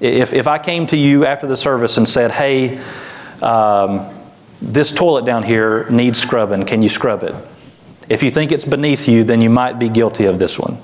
if, 0.00 0.32
if 0.32 0.48
I 0.48 0.58
came 0.58 0.86
to 0.88 0.96
you 0.96 1.24
after 1.24 1.46
the 1.46 1.56
service 1.56 1.98
and 1.98 2.08
said, 2.08 2.32
hey, 2.32 2.80
um, 3.42 4.08
this 4.60 4.90
toilet 4.90 5.24
down 5.24 5.44
here 5.44 5.88
needs 5.88 6.20
scrubbing, 6.20 6.64
can 6.64 6.82
you 6.82 6.88
scrub 6.88 7.22
it? 7.22 7.34
If 8.08 8.24
you 8.24 8.30
think 8.30 8.50
it's 8.50 8.64
beneath 8.64 9.08
you, 9.08 9.22
then 9.22 9.40
you 9.40 9.50
might 9.50 9.78
be 9.78 9.88
guilty 9.88 10.24
of 10.24 10.38
this 10.38 10.58
one 10.58 10.82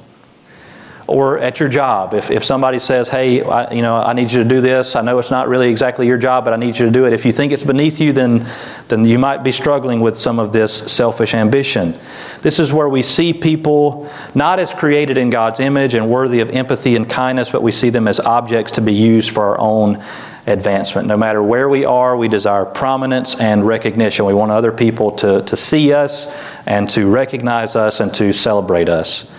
or 1.07 1.39
at 1.39 1.61
your 1.61 1.69
job. 1.69 2.15
If, 2.15 2.31
if 2.31 2.43
somebody 2.43 2.79
says 2.79 3.09
hey 3.09 3.41
I, 3.43 3.73
you 3.73 3.83
know 3.83 3.97
i 3.97 4.13
need 4.13 4.33
you 4.33 4.43
to 4.43 4.49
do 4.49 4.61
this. 4.61 4.97
I 4.97 5.03
know 5.03 5.19
it's 5.19 5.31
not 5.31 5.49
really 5.49 5.71
exactly 5.71 6.07
your 6.07 6.19
job 6.19 6.45
but 6.45 6.53
i 6.53 6.57
need 6.57 6.79
you 6.79 6.87
to 6.87 6.91
do 6.91 7.07
it. 7.07 7.13
If 7.13 7.25
you 7.25 7.33
think 7.33 7.53
it's 7.53 7.65
beneath 7.65 8.01
you 8.01 8.13
then 8.13 8.47
then 8.89 9.05
you 9.05 9.19
might 9.19 9.43
be 9.43 9.53
struggling 9.53 10.01
with 10.01 10.17
some 10.17 10.39
of 10.39 10.53
this 10.53 10.73
selfish 10.73 11.35
ambition. 11.35 11.99
This 12.43 12.59
is 12.59 12.73
where 12.73 12.89
we 12.89 13.03
see 13.03 13.33
people 13.33 14.11
not 14.35 14.59
as 14.59 14.75
created 14.75 15.19
in 15.19 15.31
god's 15.31 15.61
image 15.61 15.95
and 15.95 16.11
worthy 16.11 16.41
of 16.41 16.51
empathy 16.51 16.97
and 16.97 17.09
kindness 17.09 17.51
but 17.51 17.63
we 17.63 17.73
see 17.73 17.91
them 17.91 18.09
as 18.09 18.19
objects 18.21 18.73
to 18.73 18.81
be 18.81 18.95
used 18.95 19.31
for 19.31 19.45
our 19.45 19.61
own 19.61 20.03
advancement. 20.47 21.09
No 21.09 21.17
matter 21.17 21.43
where 21.43 21.69
we 21.69 21.85
are 21.85 22.17
we 22.17 22.27
desire 22.29 22.65
prominence 22.65 23.39
and 23.41 23.67
recognition. 23.67 24.25
We 24.25 24.35
want 24.35 24.51
other 24.51 24.73
people 24.73 25.13
to, 25.13 25.43
to 25.43 25.57
see 25.57 25.93
us 25.93 26.27
and 26.67 26.89
to 26.91 27.07
recognize 27.07 27.77
us 27.77 28.01
and 28.01 28.13
to 28.15 28.33
celebrate 28.33 28.89
us. 28.89 29.31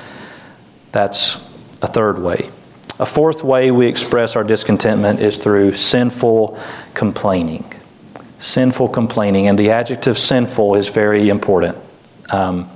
That's 0.92 1.47
a 1.82 1.88
third 1.88 2.20
way. 2.20 2.50
A 3.00 3.06
fourth 3.06 3.44
way 3.44 3.70
we 3.70 3.86
express 3.88 4.36
our 4.36 4.44
discontentment 4.44 5.20
is 5.20 5.38
through 5.38 5.76
sinful 5.76 6.60
complaining. 6.94 7.72
Sinful 8.40 8.90
complaining, 8.90 9.48
and 9.48 9.58
the 9.58 9.72
adjective 9.72 10.18
sinful 10.18 10.76
is 10.76 10.90
very 10.90 11.30
important. 11.30 11.78
Um, 12.30 12.70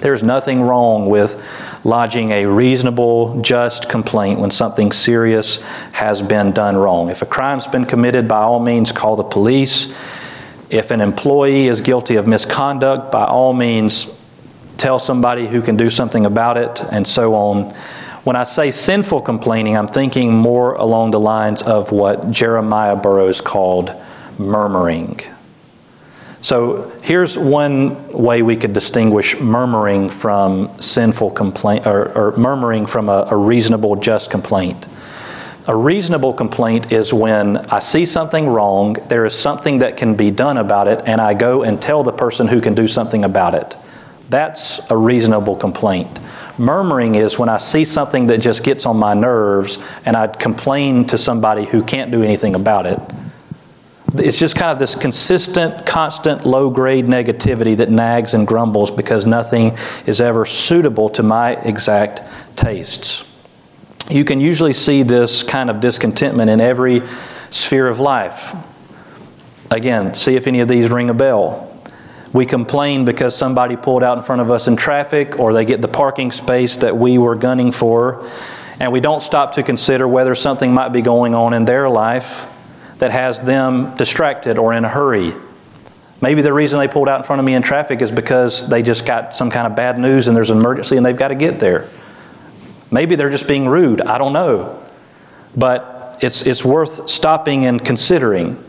there's 0.00 0.22
nothing 0.22 0.62
wrong 0.62 1.08
with 1.08 1.42
lodging 1.82 2.30
a 2.30 2.46
reasonable, 2.46 3.40
just 3.40 3.88
complaint 3.88 4.38
when 4.38 4.50
something 4.50 4.92
serious 4.92 5.56
has 5.92 6.22
been 6.22 6.52
done 6.52 6.76
wrong. 6.76 7.10
If 7.10 7.22
a 7.22 7.26
crime's 7.26 7.66
been 7.66 7.84
committed, 7.84 8.28
by 8.28 8.42
all 8.42 8.60
means, 8.60 8.92
call 8.92 9.16
the 9.16 9.24
police. 9.24 9.88
If 10.70 10.90
an 10.90 11.00
employee 11.00 11.66
is 11.68 11.80
guilty 11.80 12.16
of 12.16 12.26
misconduct, 12.26 13.10
by 13.10 13.24
all 13.24 13.54
means, 13.54 14.06
tell 14.76 14.98
somebody 14.98 15.46
who 15.46 15.62
can 15.62 15.76
do 15.76 15.90
something 15.90 16.26
about 16.26 16.56
it, 16.56 16.84
and 16.92 17.06
so 17.06 17.34
on. 17.34 17.74
When 18.28 18.36
I 18.36 18.42
say 18.42 18.70
sinful 18.70 19.22
complaining, 19.22 19.74
I'm 19.74 19.88
thinking 19.88 20.34
more 20.34 20.74
along 20.74 21.12
the 21.12 21.18
lines 21.18 21.62
of 21.62 21.92
what 21.92 22.30
Jeremiah 22.30 22.94
Burroughs 22.94 23.40
called 23.40 23.96
murmuring. 24.36 25.18
So 26.42 26.90
here's 27.00 27.38
one 27.38 28.12
way 28.12 28.42
we 28.42 28.54
could 28.54 28.74
distinguish 28.74 29.40
murmuring 29.40 30.10
from 30.10 30.78
sinful 30.78 31.30
complaint, 31.30 31.86
or, 31.86 32.12
or 32.12 32.36
murmuring 32.36 32.84
from 32.84 33.08
a, 33.08 33.28
a 33.30 33.34
reasonable, 33.34 33.96
just 33.96 34.30
complaint. 34.30 34.86
A 35.66 35.74
reasonable 35.74 36.34
complaint 36.34 36.92
is 36.92 37.14
when 37.14 37.56
I 37.56 37.78
see 37.78 38.04
something 38.04 38.46
wrong, 38.46 38.96
there 39.08 39.24
is 39.24 39.34
something 39.34 39.78
that 39.78 39.96
can 39.96 40.16
be 40.16 40.30
done 40.30 40.58
about 40.58 40.86
it, 40.86 41.00
and 41.06 41.18
I 41.18 41.32
go 41.32 41.62
and 41.62 41.80
tell 41.80 42.04
the 42.04 42.12
person 42.12 42.46
who 42.46 42.60
can 42.60 42.74
do 42.74 42.88
something 42.88 43.24
about 43.24 43.54
it. 43.54 43.74
That's 44.28 44.80
a 44.90 44.96
reasonable 44.98 45.56
complaint. 45.56 46.20
Murmuring 46.58 47.14
is 47.14 47.38
when 47.38 47.48
I 47.48 47.56
see 47.56 47.84
something 47.84 48.26
that 48.26 48.38
just 48.38 48.64
gets 48.64 48.84
on 48.84 48.96
my 48.96 49.14
nerves 49.14 49.78
and 50.04 50.16
I 50.16 50.26
complain 50.26 51.06
to 51.06 51.18
somebody 51.18 51.64
who 51.64 51.84
can't 51.84 52.10
do 52.10 52.22
anything 52.22 52.56
about 52.56 52.86
it. 52.86 53.00
It's 54.14 54.38
just 54.38 54.56
kind 54.56 54.72
of 54.72 54.78
this 54.78 54.94
consistent, 54.94 55.86
constant, 55.86 56.46
low 56.46 56.70
grade 56.70 57.04
negativity 57.04 57.76
that 57.76 57.90
nags 57.90 58.34
and 58.34 58.46
grumbles 58.46 58.90
because 58.90 59.26
nothing 59.26 59.76
is 60.06 60.20
ever 60.20 60.44
suitable 60.44 61.10
to 61.10 61.22
my 61.22 61.52
exact 61.56 62.22
tastes. 62.56 63.28
You 64.10 64.24
can 64.24 64.40
usually 64.40 64.72
see 64.72 65.02
this 65.02 65.42
kind 65.42 65.68
of 65.68 65.80
discontentment 65.80 66.48
in 66.48 66.60
every 66.60 67.02
sphere 67.50 67.86
of 67.86 68.00
life. 68.00 68.56
Again, 69.70 70.14
see 70.14 70.34
if 70.34 70.46
any 70.46 70.60
of 70.60 70.68
these 70.68 70.90
ring 70.90 71.10
a 71.10 71.14
bell. 71.14 71.67
We 72.32 72.44
complain 72.44 73.04
because 73.04 73.36
somebody 73.36 73.76
pulled 73.76 74.02
out 74.02 74.18
in 74.18 74.22
front 74.22 74.42
of 74.42 74.50
us 74.50 74.68
in 74.68 74.76
traffic 74.76 75.38
or 75.38 75.52
they 75.52 75.64
get 75.64 75.80
the 75.80 75.88
parking 75.88 76.30
space 76.30 76.76
that 76.78 76.96
we 76.96 77.16
were 77.16 77.34
gunning 77.34 77.72
for, 77.72 78.28
and 78.80 78.92
we 78.92 79.00
don't 79.00 79.20
stop 79.20 79.52
to 79.54 79.62
consider 79.62 80.06
whether 80.06 80.34
something 80.34 80.72
might 80.72 80.90
be 80.90 81.00
going 81.00 81.34
on 81.34 81.54
in 81.54 81.64
their 81.64 81.88
life 81.88 82.46
that 82.98 83.10
has 83.10 83.40
them 83.40 83.94
distracted 83.96 84.58
or 84.58 84.72
in 84.72 84.84
a 84.84 84.88
hurry. 84.88 85.32
Maybe 86.20 86.42
the 86.42 86.52
reason 86.52 86.80
they 86.80 86.88
pulled 86.88 87.08
out 87.08 87.18
in 87.18 87.24
front 87.24 87.38
of 87.38 87.46
me 87.46 87.54
in 87.54 87.62
traffic 87.62 88.02
is 88.02 88.10
because 88.10 88.68
they 88.68 88.82
just 88.82 89.06
got 89.06 89.34
some 89.34 89.50
kind 89.50 89.66
of 89.66 89.76
bad 89.76 89.98
news 89.98 90.26
and 90.26 90.36
there's 90.36 90.50
an 90.50 90.58
emergency 90.58 90.96
and 90.96 91.06
they've 91.06 91.16
got 91.16 91.28
to 91.28 91.36
get 91.36 91.60
there. 91.60 91.88
Maybe 92.90 93.14
they're 93.14 93.30
just 93.30 93.46
being 93.46 93.68
rude. 93.68 94.00
I 94.00 94.18
don't 94.18 94.32
know. 94.32 94.82
But 95.56 96.18
it's, 96.20 96.42
it's 96.42 96.64
worth 96.64 97.08
stopping 97.08 97.66
and 97.66 97.82
considering. 97.84 98.64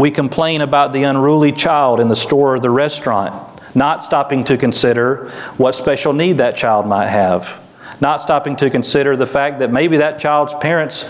We 0.00 0.10
complain 0.10 0.62
about 0.62 0.94
the 0.94 1.02
unruly 1.02 1.52
child 1.52 2.00
in 2.00 2.08
the 2.08 2.16
store 2.16 2.54
or 2.54 2.58
the 2.58 2.70
restaurant, 2.70 3.60
not 3.74 4.02
stopping 4.02 4.44
to 4.44 4.56
consider 4.56 5.28
what 5.58 5.74
special 5.74 6.14
need 6.14 6.38
that 6.38 6.56
child 6.56 6.86
might 6.86 7.08
have, 7.08 7.60
not 8.00 8.22
stopping 8.22 8.56
to 8.56 8.70
consider 8.70 9.14
the 9.14 9.26
fact 9.26 9.58
that 9.58 9.70
maybe 9.70 9.98
that 9.98 10.18
child's 10.18 10.54
parents 10.54 11.04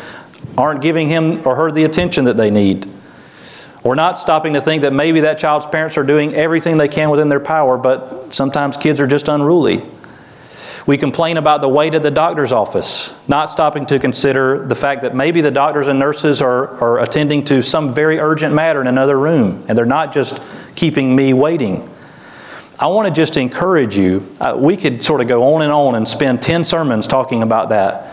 aren't 0.58 0.82
giving 0.82 1.06
him 1.06 1.46
or 1.46 1.54
her 1.54 1.70
the 1.70 1.84
attention 1.84 2.24
that 2.24 2.36
they 2.36 2.50
need. 2.50 2.88
Or 3.84 3.94
not 3.94 4.18
stopping 4.18 4.54
to 4.54 4.60
think 4.60 4.82
that 4.82 4.92
maybe 4.92 5.20
that 5.20 5.38
child's 5.38 5.66
parents 5.66 5.96
are 5.96 6.02
doing 6.02 6.34
everything 6.34 6.76
they 6.76 6.88
can 6.88 7.10
within 7.10 7.28
their 7.28 7.38
power, 7.38 7.78
but 7.78 8.34
sometimes 8.34 8.76
kids 8.76 8.98
are 8.98 9.06
just 9.06 9.28
unruly. 9.28 9.82
We 10.90 10.98
complain 10.98 11.36
about 11.36 11.60
the 11.60 11.68
wait 11.68 11.94
at 11.94 12.02
the 12.02 12.10
doctor's 12.10 12.50
office, 12.50 13.14
not 13.28 13.48
stopping 13.48 13.86
to 13.86 14.00
consider 14.00 14.66
the 14.66 14.74
fact 14.74 15.02
that 15.02 15.14
maybe 15.14 15.40
the 15.40 15.52
doctors 15.52 15.86
and 15.86 16.00
nurses 16.00 16.42
are, 16.42 16.76
are 16.82 16.98
attending 16.98 17.44
to 17.44 17.62
some 17.62 17.94
very 17.94 18.18
urgent 18.18 18.52
matter 18.52 18.80
in 18.80 18.88
another 18.88 19.16
room, 19.16 19.64
and 19.68 19.78
they're 19.78 19.86
not 19.86 20.12
just 20.12 20.42
keeping 20.74 21.14
me 21.14 21.32
waiting. 21.32 21.88
I 22.80 22.88
want 22.88 23.06
to 23.06 23.14
just 23.14 23.36
encourage 23.36 23.96
you. 23.96 24.28
Uh, 24.40 24.56
we 24.58 24.76
could 24.76 25.00
sort 25.00 25.20
of 25.20 25.28
go 25.28 25.54
on 25.54 25.62
and 25.62 25.70
on 25.70 25.94
and 25.94 26.08
spend 26.08 26.42
10 26.42 26.64
sermons 26.64 27.06
talking 27.06 27.44
about 27.44 27.68
that. 27.68 28.12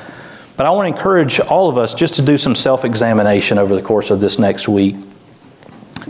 But 0.56 0.68
I 0.68 0.70
want 0.70 0.88
to 0.88 0.96
encourage 0.96 1.40
all 1.40 1.70
of 1.70 1.80
us 1.80 1.96
just 1.96 2.14
to 2.18 2.22
do 2.22 2.38
some 2.38 2.54
self 2.54 2.86
examination 2.86 3.58
over 3.58 3.76
the 3.76 3.82
course 3.82 4.12
of 4.12 4.20
this 4.20 4.38
next 4.38 4.68
week. 4.68 4.96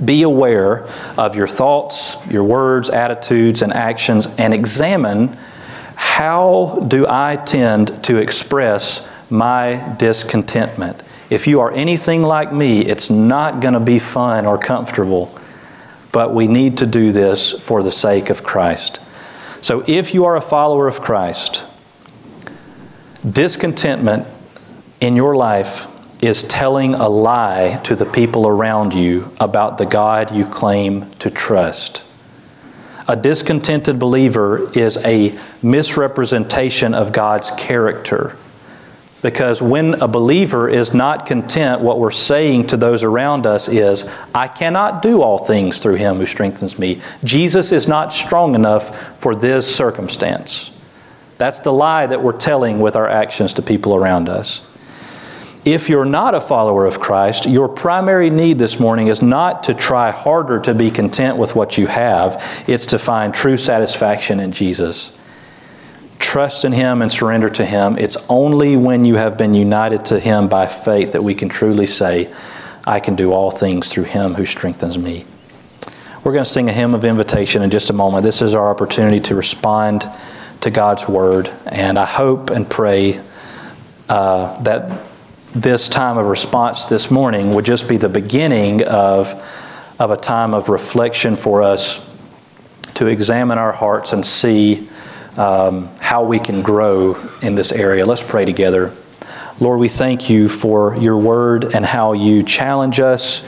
Be 0.03 0.23
aware 0.23 0.85
of 1.17 1.33
your 1.33 1.47
thoughts, 1.47 2.17
your 2.29 2.43
words, 2.43 2.89
attitudes, 2.89 3.61
and 3.61 3.71
actions, 3.71 4.27
and 4.37 4.53
examine 4.53 5.37
how 5.97 6.85
do 6.87 7.07
I 7.09 7.37
tend 7.37 8.03
to 8.03 8.17
express 8.17 9.07
my 9.31 9.95
discontentment? 9.97 11.01
If 11.31 11.47
you 11.47 11.59
are 11.59 11.71
anything 11.71 12.21
like 12.21 12.53
me, 12.53 12.81
it's 12.85 13.09
not 13.09 13.61
going 13.61 13.73
to 13.73 13.79
be 13.79 13.97
fun 13.97 14.45
or 14.45 14.59
comfortable, 14.59 15.35
but 16.11 16.35
we 16.35 16.47
need 16.47 16.77
to 16.77 16.85
do 16.85 17.11
this 17.11 17.51
for 17.51 17.81
the 17.81 17.91
sake 17.91 18.29
of 18.29 18.43
Christ. 18.43 18.99
So 19.61 19.83
if 19.87 20.13
you 20.13 20.25
are 20.25 20.35
a 20.35 20.41
follower 20.41 20.87
of 20.87 21.01
Christ, 21.01 21.63
discontentment 23.29 24.27
in 25.01 25.15
your 25.15 25.35
life 25.35 25.87
is 26.21 26.43
telling 26.43 26.93
a 26.93 27.09
lie 27.09 27.81
to 27.85 27.95
the 27.95 28.05
people 28.05 28.47
around 28.47 28.93
you 28.93 29.33
about 29.39 29.79
the 29.79 29.85
God 29.85 30.33
you 30.33 30.45
claim 30.45 31.09
to 31.15 31.31
trust. 31.31 32.03
A 33.07 33.15
discontented 33.15 33.99
believer 33.99 34.69
is 34.77 34.97
a 34.97 35.37
misrepresentation 35.61 36.93
of 36.93 37.13
God's 37.13 37.51
character. 37.51 38.37
Because 39.21 39.61
when 39.61 39.95
a 40.01 40.07
believer 40.07 40.69
is 40.69 40.93
not 40.93 41.25
content, 41.25 41.81
what 41.81 41.99
we're 41.99 42.11
saying 42.11 42.67
to 42.67 42.77
those 42.77 43.03
around 43.03 43.47
us 43.47 43.67
is, 43.67 44.09
I 44.35 44.47
cannot 44.47 45.01
do 45.01 45.21
all 45.21 45.37
things 45.37 45.79
through 45.79 45.95
him 45.95 46.17
who 46.17 46.25
strengthens 46.25 46.77
me. 46.77 47.01
Jesus 47.23 47.71
is 47.71 47.87
not 47.87 48.13
strong 48.13 48.55
enough 48.55 49.17
for 49.19 49.35
this 49.35 49.73
circumstance. 49.73 50.71
That's 51.37 51.61
the 51.61 51.73
lie 51.73 52.07
that 52.07 52.21
we're 52.21 52.37
telling 52.37 52.79
with 52.79 52.95
our 52.95 53.07
actions 53.07 53.53
to 53.53 53.61
people 53.61 53.95
around 53.95 54.29
us. 54.29 54.61
If 55.67 55.89
you're 55.89 56.05
not 56.05 56.33
a 56.33 56.39
follower 56.39 56.85
of 56.85 57.01
Christ, 57.01 57.45
your 57.45 57.67
primary 57.67 58.29
need 58.29 58.57
this 58.57 58.79
morning 58.79 59.07
is 59.07 59.21
not 59.21 59.63
to 59.63 59.73
try 59.73 60.11
harder 60.11 60.61
to 60.61 60.73
be 60.73 60.89
content 60.89 61.35
with 61.35 61.57
what 61.57 61.77
you 61.77 61.87
have, 61.87 62.63
it's 62.69 62.85
to 62.85 62.97
find 62.97 63.33
true 63.33 63.57
satisfaction 63.57 64.39
in 64.39 64.53
Jesus. 64.53 65.11
Trust 66.19 66.63
in 66.63 66.71
Him 66.71 67.01
and 67.01 67.11
surrender 67.11 67.49
to 67.49 67.65
Him. 67.65 67.97
It's 67.97 68.15
only 68.29 68.77
when 68.77 69.03
you 69.03 69.15
have 69.15 69.37
been 69.37 69.53
united 69.53 70.05
to 70.05 70.21
Him 70.21 70.47
by 70.47 70.67
faith 70.67 71.11
that 71.11 71.21
we 71.21 71.35
can 71.35 71.49
truly 71.49 71.85
say, 71.85 72.33
I 72.85 73.01
can 73.01 73.17
do 73.17 73.33
all 73.33 73.51
things 73.51 73.91
through 73.91 74.05
Him 74.05 74.35
who 74.35 74.45
strengthens 74.45 74.97
me. 74.97 75.25
We're 76.23 76.31
going 76.31 76.45
to 76.45 76.49
sing 76.49 76.69
a 76.69 76.73
hymn 76.73 76.95
of 76.95 77.03
invitation 77.03 77.61
in 77.61 77.71
just 77.71 77.89
a 77.89 77.93
moment. 77.93 78.23
This 78.23 78.41
is 78.41 78.55
our 78.55 78.69
opportunity 78.69 79.19
to 79.19 79.35
respond 79.35 80.09
to 80.61 80.71
God's 80.71 81.09
Word, 81.09 81.51
and 81.65 81.99
I 81.99 82.05
hope 82.05 82.51
and 82.51 82.69
pray 82.69 83.21
uh, 84.07 84.63
that 84.63 85.06
this 85.55 85.89
time 85.89 86.17
of 86.17 86.25
response 86.27 86.85
this 86.85 87.09
morning 87.09 87.53
would 87.53 87.65
just 87.65 87.87
be 87.87 87.97
the 87.97 88.09
beginning 88.09 88.83
of, 88.83 89.33
of 89.99 90.11
a 90.11 90.17
time 90.17 90.53
of 90.53 90.69
reflection 90.69 91.35
for 91.35 91.61
us 91.61 92.07
to 92.95 93.07
examine 93.07 93.57
our 93.57 93.71
hearts 93.71 94.13
and 94.13 94.25
see 94.25 94.89
um, 95.37 95.87
how 95.99 96.23
we 96.23 96.39
can 96.39 96.61
grow 96.61 97.15
in 97.41 97.55
this 97.55 97.71
area. 97.71 98.05
Let's 98.05 98.23
pray 98.23 98.45
together. 98.45 98.93
Lord, 99.59 99.79
we 99.79 99.89
thank 99.89 100.29
you 100.29 100.49
for 100.49 100.95
your 100.97 101.17
word 101.17 101.75
and 101.75 101.85
how 101.85 102.13
you 102.13 102.43
challenge 102.43 102.99
us. 102.99 103.43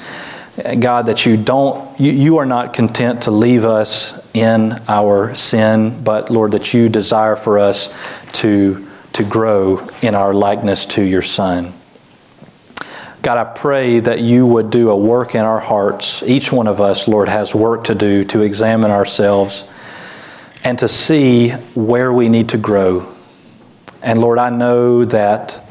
God, 0.79 1.05
that 1.05 1.25
you 1.25 1.37
don't, 1.37 1.99
you, 1.99 2.11
you 2.11 2.37
are 2.37 2.45
not 2.45 2.73
content 2.73 3.23
to 3.23 3.31
leave 3.31 3.65
us 3.65 4.19
in 4.33 4.81
our 4.87 5.33
sin, 5.35 6.03
but 6.03 6.29
Lord, 6.29 6.51
that 6.51 6.73
you 6.73 6.89
desire 6.89 7.35
for 7.35 7.59
us 7.59 7.93
to, 8.33 8.87
to 9.13 9.23
grow 9.23 9.87
in 10.01 10.15
our 10.15 10.33
likeness 10.33 10.85
to 10.87 11.03
your 11.03 11.21
Son. 11.21 11.73
God, 13.21 13.37
I 13.37 13.43
pray 13.43 13.99
that 13.99 14.21
you 14.21 14.45
would 14.47 14.69
do 14.69 14.91
a 14.91 14.95
work 14.95 15.35
in 15.35 15.41
our 15.41 15.59
hearts. 15.59 16.23
Each 16.23 16.53
one 16.53 16.67
of 16.67 16.79
us, 16.79 17.05
Lord, 17.05 17.27
has 17.27 17.53
work 17.53 17.85
to 17.85 17.95
do 17.95 18.23
to 18.25 18.41
examine 18.41 18.91
ourselves 18.91 19.65
and 20.63 20.79
to 20.79 20.87
see 20.87 21.49
where 21.75 22.13
we 22.13 22.29
need 22.29 22.49
to 22.49 22.57
grow. 22.57 23.13
And 24.01 24.21
Lord, 24.21 24.39
I 24.39 24.49
know 24.49 25.03
that 25.03 25.61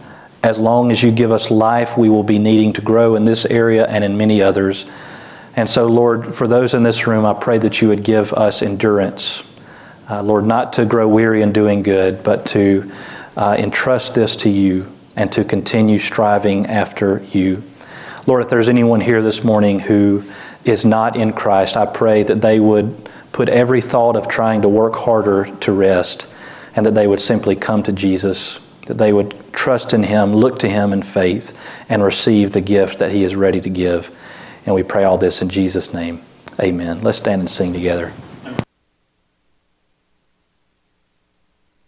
as 0.42 0.58
long 0.58 0.90
as 0.90 1.02
you 1.02 1.10
give 1.10 1.32
us 1.32 1.50
life, 1.50 1.96
we 1.96 2.10
will 2.10 2.22
be 2.22 2.38
needing 2.38 2.74
to 2.74 2.82
grow 2.82 3.16
in 3.16 3.24
this 3.24 3.46
area 3.46 3.86
and 3.86 4.04
in 4.04 4.18
many 4.18 4.42
others. 4.42 4.84
And 5.56 5.68
so, 5.68 5.86
Lord, 5.86 6.34
for 6.34 6.46
those 6.46 6.74
in 6.74 6.82
this 6.82 7.06
room, 7.06 7.24
I 7.24 7.32
pray 7.32 7.56
that 7.58 7.80
you 7.80 7.88
would 7.88 8.04
give 8.04 8.34
us 8.34 8.60
endurance. 8.60 9.42
Uh, 10.08 10.22
Lord, 10.22 10.44
not 10.44 10.74
to 10.74 10.84
grow 10.84 11.08
weary 11.08 11.40
in 11.40 11.54
doing 11.54 11.82
good, 11.82 12.22
but 12.22 12.44
to 12.46 12.92
uh, 13.38 13.56
entrust 13.58 14.14
this 14.14 14.36
to 14.36 14.50
you 14.50 14.92
and 15.18 15.32
to 15.32 15.42
continue 15.42 15.98
striving 15.98 16.64
after 16.66 17.18
you. 17.32 17.60
Lord, 18.28 18.40
if 18.40 18.48
there's 18.48 18.68
anyone 18.68 19.00
here 19.00 19.20
this 19.20 19.42
morning 19.42 19.80
who 19.80 20.22
is 20.64 20.84
not 20.84 21.16
in 21.16 21.32
Christ, 21.32 21.76
I 21.76 21.86
pray 21.86 22.22
that 22.22 22.40
they 22.40 22.60
would 22.60 23.10
put 23.32 23.48
every 23.48 23.80
thought 23.80 24.14
of 24.14 24.28
trying 24.28 24.62
to 24.62 24.68
work 24.68 24.94
harder 24.94 25.46
to 25.56 25.72
rest 25.72 26.28
and 26.76 26.86
that 26.86 26.94
they 26.94 27.08
would 27.08 27.20
simply 27.20 27.56
come 27.56 27.82
to 27.82 27.92
Jesus, 27.92 28.60
that 28.86 28.96
they 28.96 29.12
would 29.12 29.34
trust 29.52 29.92
in 29.92 30.04
Him, 30.04 30.32
look 30.32 30.60
to 30.60 30.68
Him 30.68 30.92
in 30.92 31.02
faith, 31.02 31.58
and 31.88 32.00
receive 32.00 32.52
the 32.52 32.60
gift 32.60 33.00
that 33.00 33.10
He 33.10 33.24
is 33.24 33.34
ready 33.34 33.60
to 33.60 33.68
give. 33.68 34.16
And 34.66 34.74
we 34.74 34.84
pray 34.84 35.02
all 35.02 35.18
this 35.18 35.42
in 35.42 35.48
Jesus' 35.48 35.92
name. 35.92 36.22
Amen. 36.60 37.02
Let's 37.02 37.18
stand 37.18 37.40
and 37.40 37.50
sing 37.50 37.72
together. 37.72 38.12